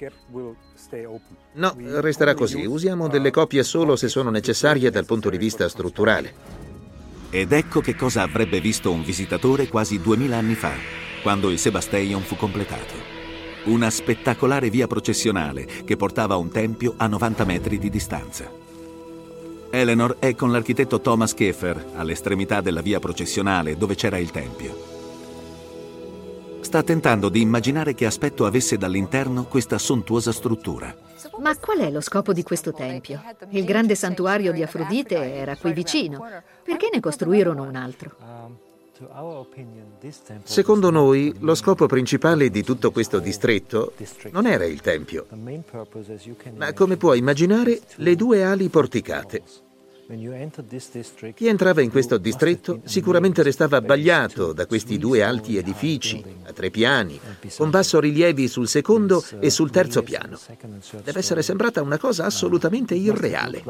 No, 1.54 1.74
resterà 2.00 2.34
così. 2.34 2.64
Usiamo 2.64 3.08
delle 3.08 3.30
copie 3.30 3.62
solo 3.62 3.96
se 3.96 4.08
sono 4.08 4.30
necessarie 4.30 4.90
dal 4.90 5.06
punto 5.06 5.30
di 5.30 5.38
vista 5.38 5.68
strutturale. 5.68 6.34
Ed 7.30 7.52
ecco 7.52 7.80
che 7.80 7.94
cosa 7.94 8.22
avrebbe 8.22 8.60
visto 8.60 8.90
un 8.90 9.04
visitatore 9.04 9.68
quasi 9.68 10.00
duemila 10.00 10.36
anni 10.36 10.54
fa, 10.54 10.72
quando 11.22 11.50
il 11.50 11.58
Sebasteion 11.58 12.22
fu 12.22 12.36
completato. 12.36 12.94
Una 13.64 13.90
spettacolare 13.90 14.70
via 14.70 14.86
processionale 14.86 15.64
che 15.84 15.96
portava 15.96 16.34
a 16.34 16.38
un 16.38 16.50
tempio 16.50 16.94
a 16.96 17.06
90 17.06 17.44
metri 17.44 17.78
di 17.78 17.90
distanza. 17.90 18.50
Eleanor 19.70 20.16
è 20.18 20.34
con 20.34 20.50
l'architetto 20.50 21.00
Thomas 21.00 21.34
Keffer 21.34 21.92
all'estremità 21.94 22.60
della 22.60 22.80
via 22.80 22.98
processionale 22.98 23.76
dove 23.76 23.94
c'era 23.94 24.18
il 24.18 24.32
tempio. 24.32 24.89
Sta 26.70 26.84
tentando 26.84 27.30
di 27.30 27.40
immaginare 27.40 27.94
che 27.94 28.06
aspetto 28.06 28.46
avesse 28.46 28.78
dall'interno 28.78 29.46
questa 29.46 29.76
sontuosa 29.76 30.30
struttura. 30.30 30.94
Ma 31.40 31.56
qual 31.58 31.78
è 31.78 31.90
lo 31.90 32.00
scopo 32.00 32.32
di 32.32 32.44
questo 32.44 32.72
tempio? 32.72 33.20
Il 33.48 33.64
grande 33.64 33.96
santuario 33.96 34.52
di 34.52 34.62
Afrodite 34.62 35.16
era 35.16 35.56
qui 35.56 35.72
vicino. 35.72 36.24
Perché 36.62 36.88
ne 36.92 37.00
costruirono 37.00 37.64
un 37.64 37.74
altro? 37.74 38.12
Secondo 40.44 40.90
noi, 40.90 41.34
lo 41.40 41.56
scopo 41.56 41.86
principale 41.86 42.50
di 42.50 42.62
tutto 42.62 42.92
questo 42.92 43.18
distretto 43.18 43.94
non 44.30 44.46
era 44.46 44.64
il 44.64 44.80
tempio, 44.80 45.26
ma 46.54 46.72
come 46.72 46.96
puoi 46.96 47.18
immaginare, 47.18 47.80
le 47.96 48.14
due 48.14 48.44
ali 48.44 48.68
porticate. 48.68 49.42
Chi 51.34 51.46
entrava 51.46 51.82
in 51.82 51.90
questo 51.90 52.18
distretto 52.18 52.80
sicuramente 52.84 53.42
restava 53.44 53.76
abbagliato 53.76 54.52
da 54.52 54.66
questi 54.66 54.98
due 54.98 55.22
alti 55.22 55.56
edifici 55.56 56.22
a 56.46 56.52
tre 56.52 56.70
piani, 56.70 57.20
con 57.56 57.70
bassorilievi 57.70 58.48
sul 58.48 58.66
secondo 58.66 59.24
e 59.38 59.50
sul 59.50 59.70
terzo 59.70 60.02
piano. 60.02 60.36
Deve 61.04 61.18
essere 61.20 61.42
sembrata 61.42 61.80
una 61.80 61.98
cosa 61.98 62.24
assolutamente 62.24 62.94
irreale. 62.94 63.62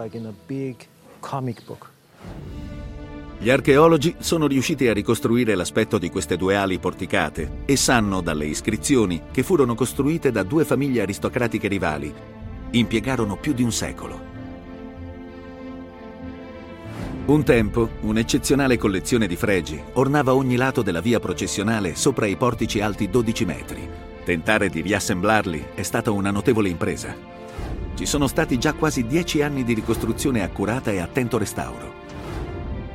Gli 3.42 3.48
archeologi 3.48 4.16
sono 4.18 4.46
riusciti 4.46 4.86
a 4.88 4.92
ricostruire 4.92 5.54
l'aspetto 5.54 5.98
di 5.98 6.10
queste 6.10 6.36
due 6.36 6.56
ali 6.56 6.78
porticate 6.78 7.62
e 7.64 7.76
sanno 7.76 8.20
dalle 8.20 8.46
iscrizioni 8.46 9.22
che 9.30 9.42
furono 9.42 9.74
costruite 9.74 10.30
da 10.30 10.42
due 10.42 10.64
famiglie 10.64 11.02
aristocratiche 11.02 11.68
rivali. 11.68 12.12
Impiegarono 12.72 13.36
più 13.36 13.52
di 13.52 13.62
un 13.62 13.72
secolo. 13.72 14.29
Un 17.30 17.44
tempo, 17.44 17.90
un'eccezionale 18.00 18.76
collezione 18.76 19.28
di 19.28 19.36
fregi 19.36 19.80
ornava 19.92 20.34
ogni 20.34 20.56
lato 20.56 20.82
della 20.82 21.00
via 21.00 21.20
processionale 21.20 21.94
sopra 21.94 22.26
i 22.26 22.34
portici 22.34 22.80
alti 22.80 23.08
12 23.08 23.44
metri. 23.44 23.88
Tentare 24.24 24.68
di 24.68 24.80
riassemblarli 24.80 25.66
è 25.76 25.82
stata 25.82 26.10
una 26.10 26.32
notevole 26.32 26.68
impresa. 26.68 27.14
Ci 27.94 28.04
sono 28.04 28.26
stati 28.26 28.58
già 28.58 28.72
quasi 28.72 29.06
dieci 29.06 29.42
anni 29.42 29.62
di 29.62 29.74
ricostruzione 29.74 30.42
accurata 30.42 30.90
e 30.90 30.98
attento 30.98 31.38
restauro. 31.38 31.92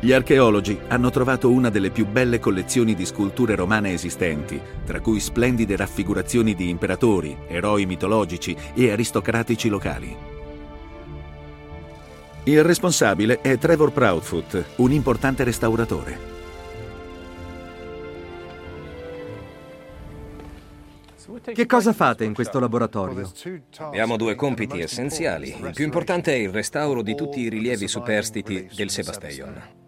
Gli 0.01 0.11
archeologi 0.11 0.77
hanno 0.89 1.11
trovato 1.11 1.49
una 1.49 1.69
delle 1.69 1.89
più 1.89 2.05
belle 2.05 2.39
collezioni 2.39 2.93
di 2.93 3.05
sculture 3.05 3.55
romane 3.55 3.93
esistenti, 3.93 4.59
tra 4.85 4.99
cui 4.99 5.21
splendide 5.21 5.77
raffigurazioni 5.77 6.55
di 6.55 6.67
imperatori, 6.67 7.37
eroi 7.47 7.85
mitologici 7.85 8.53
e 8.73 8.91
aristocratici 8.91 9.69
locali. 9.69 10.34
Il 12.47 12.63
responsabile 12.63 13.41
è 13.41 13.57
Trevor 13.57 13.91
Proudfoot, 13.91 14.63
un 14.75 14.91
importante 14.91 15.43
restauratore. 15.43 16.33
Che 21.41 21.65
cosa 21.65 21.91
fate 21.91 22.23
in 22.23 22.35
questo 22.35 22.59
laboratorio? 22.59 23.31
Abbiamo 23.79 24.15
due 24.15 24.35
compiti 24.35 24.79
essenziali. 24.79 25.55
Il 25.59 25.71
più 25.73 25.85
importante 25.85 26.33
è 26.33 26.37
il 26.37 26.49
restauro 26.49 27.01
di 27.01 27.15
tutti 27.15 27.39
i 27.39 27.49
rilievi 27.49 27.87
superstiti 27.87 28.69
del 28.75 28.91
Sebasteion. 28.91 29.84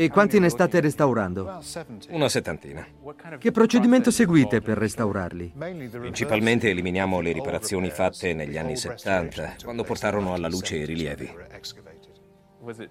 E 0.00 0.10
quanti 0.10 0.38
ne 0.38 0.48
state 0.48 0.78
restaurando? 0.78 1.60
Una 2.10 2.28
settantina. 2.28 2.86
Che 3.36 3.50
procedimento 3.50 4.12
seguite 4.12 4.60
per 4.60 4.78
restaurarli? 4.78 5.54
Principalmente 5.90 6.70
eliminiamo 6.70 7.18
le 7.18 7.32
riparazioni 7.32 7.90
fatte 7.90 8.32
negli 8.32 8.56
anni 8.56 8.76
70, 8.76 9.56
quando 9.64 9.82
portarono 9.82 10.34
alla 10.34 10.46
luce 10.46 10.76
i 10.76 10.84
rilievi. 10.84 11.34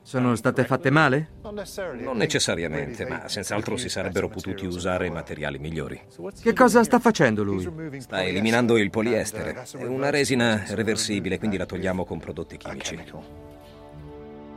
Sono 0.02 0.36
state 0.36 0.66
fatte 0.66 0.90
male? 0.90 1.30
Non 1.44 2.18
necessariamente, 2.18 3.06
ma 3.06 3.30
senz'altro 3.30 3.78
si 3.78 3.88
sarebbero 3.88 4.28
potuti 4.28 4.66
usare 4.66 5.10
materiali 5.10 5.60
migliori. 5.60 6.02
Che 6.42 6.54
cosa 6.54 6.84
sta 6.84 7.00
facendo 7.00 7.42
lui? 7.42 8.02
Sta 8.02 8.22
eliminando 8.22 8.78
il 8.78 8.90
poliestere. 8.90 9.64
È 9.78 9.86
una 9.86 10.10
resina 10.10 10.62
reversibile, 10.72 11.38
quindi 11.38 11.56
la 11.56 11.66
togliamo 11.66 12.04
con 12.04 12.20
prodotti 12.20 12.58
chimici. 12.58 13.02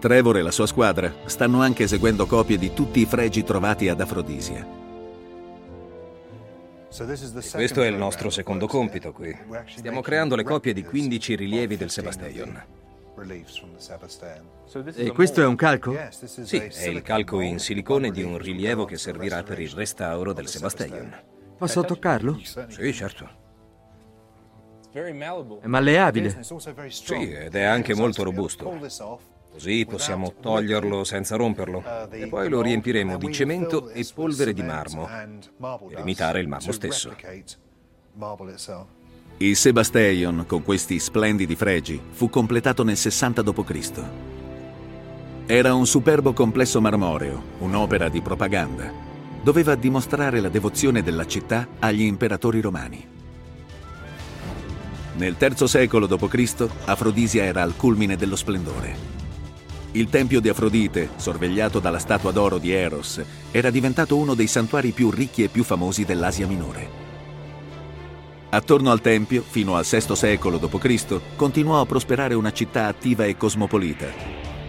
Trevor 0.00 0.38
e 0.38 0.42
la 0.42 0.50
sua 0.50 0.66
squadra 0.66 1.12
stanno 1.26 1.60
anche 1.60 1.82
eseguendo 1.82 2.24
copie 2.24 2.56
di 2.56 2.72
tutti 2.72 3.00
i 3.00 3.04
fregi 3.04 3.44
trovati 3.44 3.90
ad 3.90 4.00
Afrodisia. 4.00 4.66
questo 7.52 7.82
è 7.82 7.86
il 7.86 7.96
nostro 7.96 8.30
secondo 8.30 8.66
compito 8.66 9.12
qui. 9.12 9.36
Stiamo 9.76 10.00
creando 10.00 10.36
le 10.36 10.42
copie 10.42 10.72
di 10.72 10.82
15 10.82 11.36
rilievi 11.36 11.76
del 11.76 11.90
Sebasteion. 11.90 12.62
E 14.94 15.10
questo 15.12 15.42
è 15.42 15.46
un 15.46 15.56
calco? 15.56 15.94
Sì, 16.10 16.56
è 16.56 16.88
il 16.88 17.02
calco 17.02 17.40
in 17.40 17.58
silicone 17.58 18.10
di 18.10 18.22
un 18.22 18.38
rilievo 18.38 18.86
che 18.86 18.96
servirà 18.96 19.42
per 19.42 19.60
il 19.60 19.70
restauro 19.70 20.32
del 20.32 20.48
Sebasteion. 20.48 21.14
Posso 21.58 21.84
toccarlo? 21.84 22.40
Sì, 22.68 22.92
certo. 22.94 23.28
È 24.92 25.66
malleabile. 25.66 26.42
Sì, 26.88 27.32
ed 27.32 27.54
è 27.54 27.62
anche 27.64 27.94
molto 27.94 28.22
robusto. 28.22 28.64
Così 29.52 29.84
possiamo 29.84 30.34
toglierlo 30.40 31.04
senza 31.04 31.36
romperlo 31.36 31.82
e 32.10 32.28
poi 32.28 32.48
lo 32.48 32.62
riempiremo 32.62 33.18
di 33.18 33.32
cemento 33.32 33.90
e 33.90 34.06
polvere 34.14 34.52
di 34.52 34.62
marmo 34.62 35.06
per 35.06 35.98
imitare 35.98 36.40
il 36.40 36.48
marmo 36.48 36.72
stesso. 36.72 37.14
Il 39.38 39.56
Sebasteion, 39.56 40.44
con 40.46 40.62
questi 40.62 40.98
splendidi 40.98 41.56
fregi, 41.56 42.00
fu 42.10 42.28
completato 42.28 42.84
nel 42.84 42.96
60 42.96 43.42
d.C. 43.42 44.02
Era 45.46 45.74
un 45.74 45.86
superbo 45.86 46.32
complesso 46.32 46.80
marmoreo, 46.80 47.42
un'opera 47.58 48.08
di 48.08 48.20
propaganda. 48.20 48.92
Doveva 49.42 49.74
dimostrare 49.74 50.40
la 50.40 50.48
devozione 50.48 51.02
della 51.02 51.26
città 51.26 51.66
agli 51.78 52.02
imperatori 52.02 52.60
romani. 52.60 53.08
Nel 55.16 55.36
III 55.38 55.66
secolo 55.66 56.06
d.C. 56.06 56.68
Afrodisia 56.84 57.44
era 57.44 57.62
al 57.62 57.76
culmine 57.76 58.16
dello 58.16 58.36
splendore. 58.36 59.19
Il 59.92 60.08
tempio 60.08 60.38
di 60.38 60.48
Afrodite, 60.48 61.10
sorvegliato 61.16 61.80
dalla 61.80 61.98
statua 61.98 62.30
d'oro 62.30 62.58
di 62.58 62.70
Eros, 62.70 63.20
era 63.50 63.70
diventato 63.70 64.16
uno 64.16 64.34
dei 64.34 64.46
santuari 64.46 64.92
più 64.92 65.10
ricchi 65.10 65.42
e 65.42 65.48
più 65.48 65.64
famosi 65.64 66.04
dell'Asia 66.04 66.46
minore. 66.46 66.88
Attorno 68.50 68.92
al 68.92 69.00
tempio, 69.00 69.42
fino 69.42 69.74
al 69.74 69.84
VI 69.84 70.14
secolo 70.14 70.58
d.C., 70.58 71.20
continuò 71.34 71.80
a 71.80 71.86
prosperare 71.86 72.34
una 72.34 72.52
città 72.52 72.86
attiva 72.86 73.24
e 73.24 73.36
cosmopolita. 73.36 74.06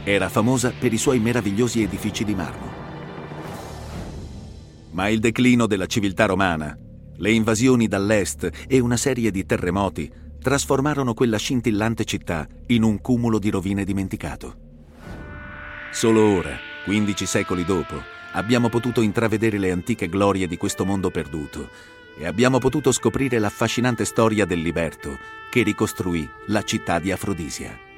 Era 0.04 0.28
famosa 0.28 0.74
per 0.78 0.92
i 0.92 0.98
suoi 0.98 1.20
meravigliosi 1.20 1.84
edifici 1.84 2.24
di 2.24 2.34
marmo. 2.34 2.80
Ma 4.92 5.08
il 5.08 5.20
declino 5.20 5.68
della 5.68 5.86
civiltà 5.86 6.26
romana, 6.26 6.76
le 7.18 7.32
invasioni 7.32 7.88
dall'est 7.88 8.50
e 8.68 8.80
una 8.80 8.98
serie 8.98 9.30
di 9.30 9.46
terremoti 9.46 10.12
trasformarono 10.42 11.14
quella 11.14 11.38
scintillante 11.38 12.06
città 12.06 12.48
in 12.68 12.82
un 12.82 13.00
cumulo 13.02 13.38
di 13.38 13.52
rovine 13.52 13.84
dimenticato. 13.84 14.70
Solo 15.92 16.24
ora, 16.24 16.58
15 16.86 17.26
secoli 17.26 17.66
dopo, 17.66 18.02
abbiamo 18.32 18.70
potuto 18.70 19.02
intravedere 19.02 19.58
le 19.58 19.72
antiche 19.72 20.08
glorie 20.08 20.48
di 20.48 20.56
questo 20.56 20.86
mondo 20.86 21.12
perduto 21.12 21.70
e 22.18 22.26
abbiamo 22.26 22.60
potuto 22.60 22.94
scoprire 22.94 23.40
l'affascinante 23.40 24.06
storia 24.06 24.46
del 24.46 24.62
liberto 24.62 25.20
che 25.50 25.64
ricostruì 25.64 26.28
la 26.48 26.64
città 26.64 26.98
di 26.98 27.12
Afrodisia. 27.12 27.91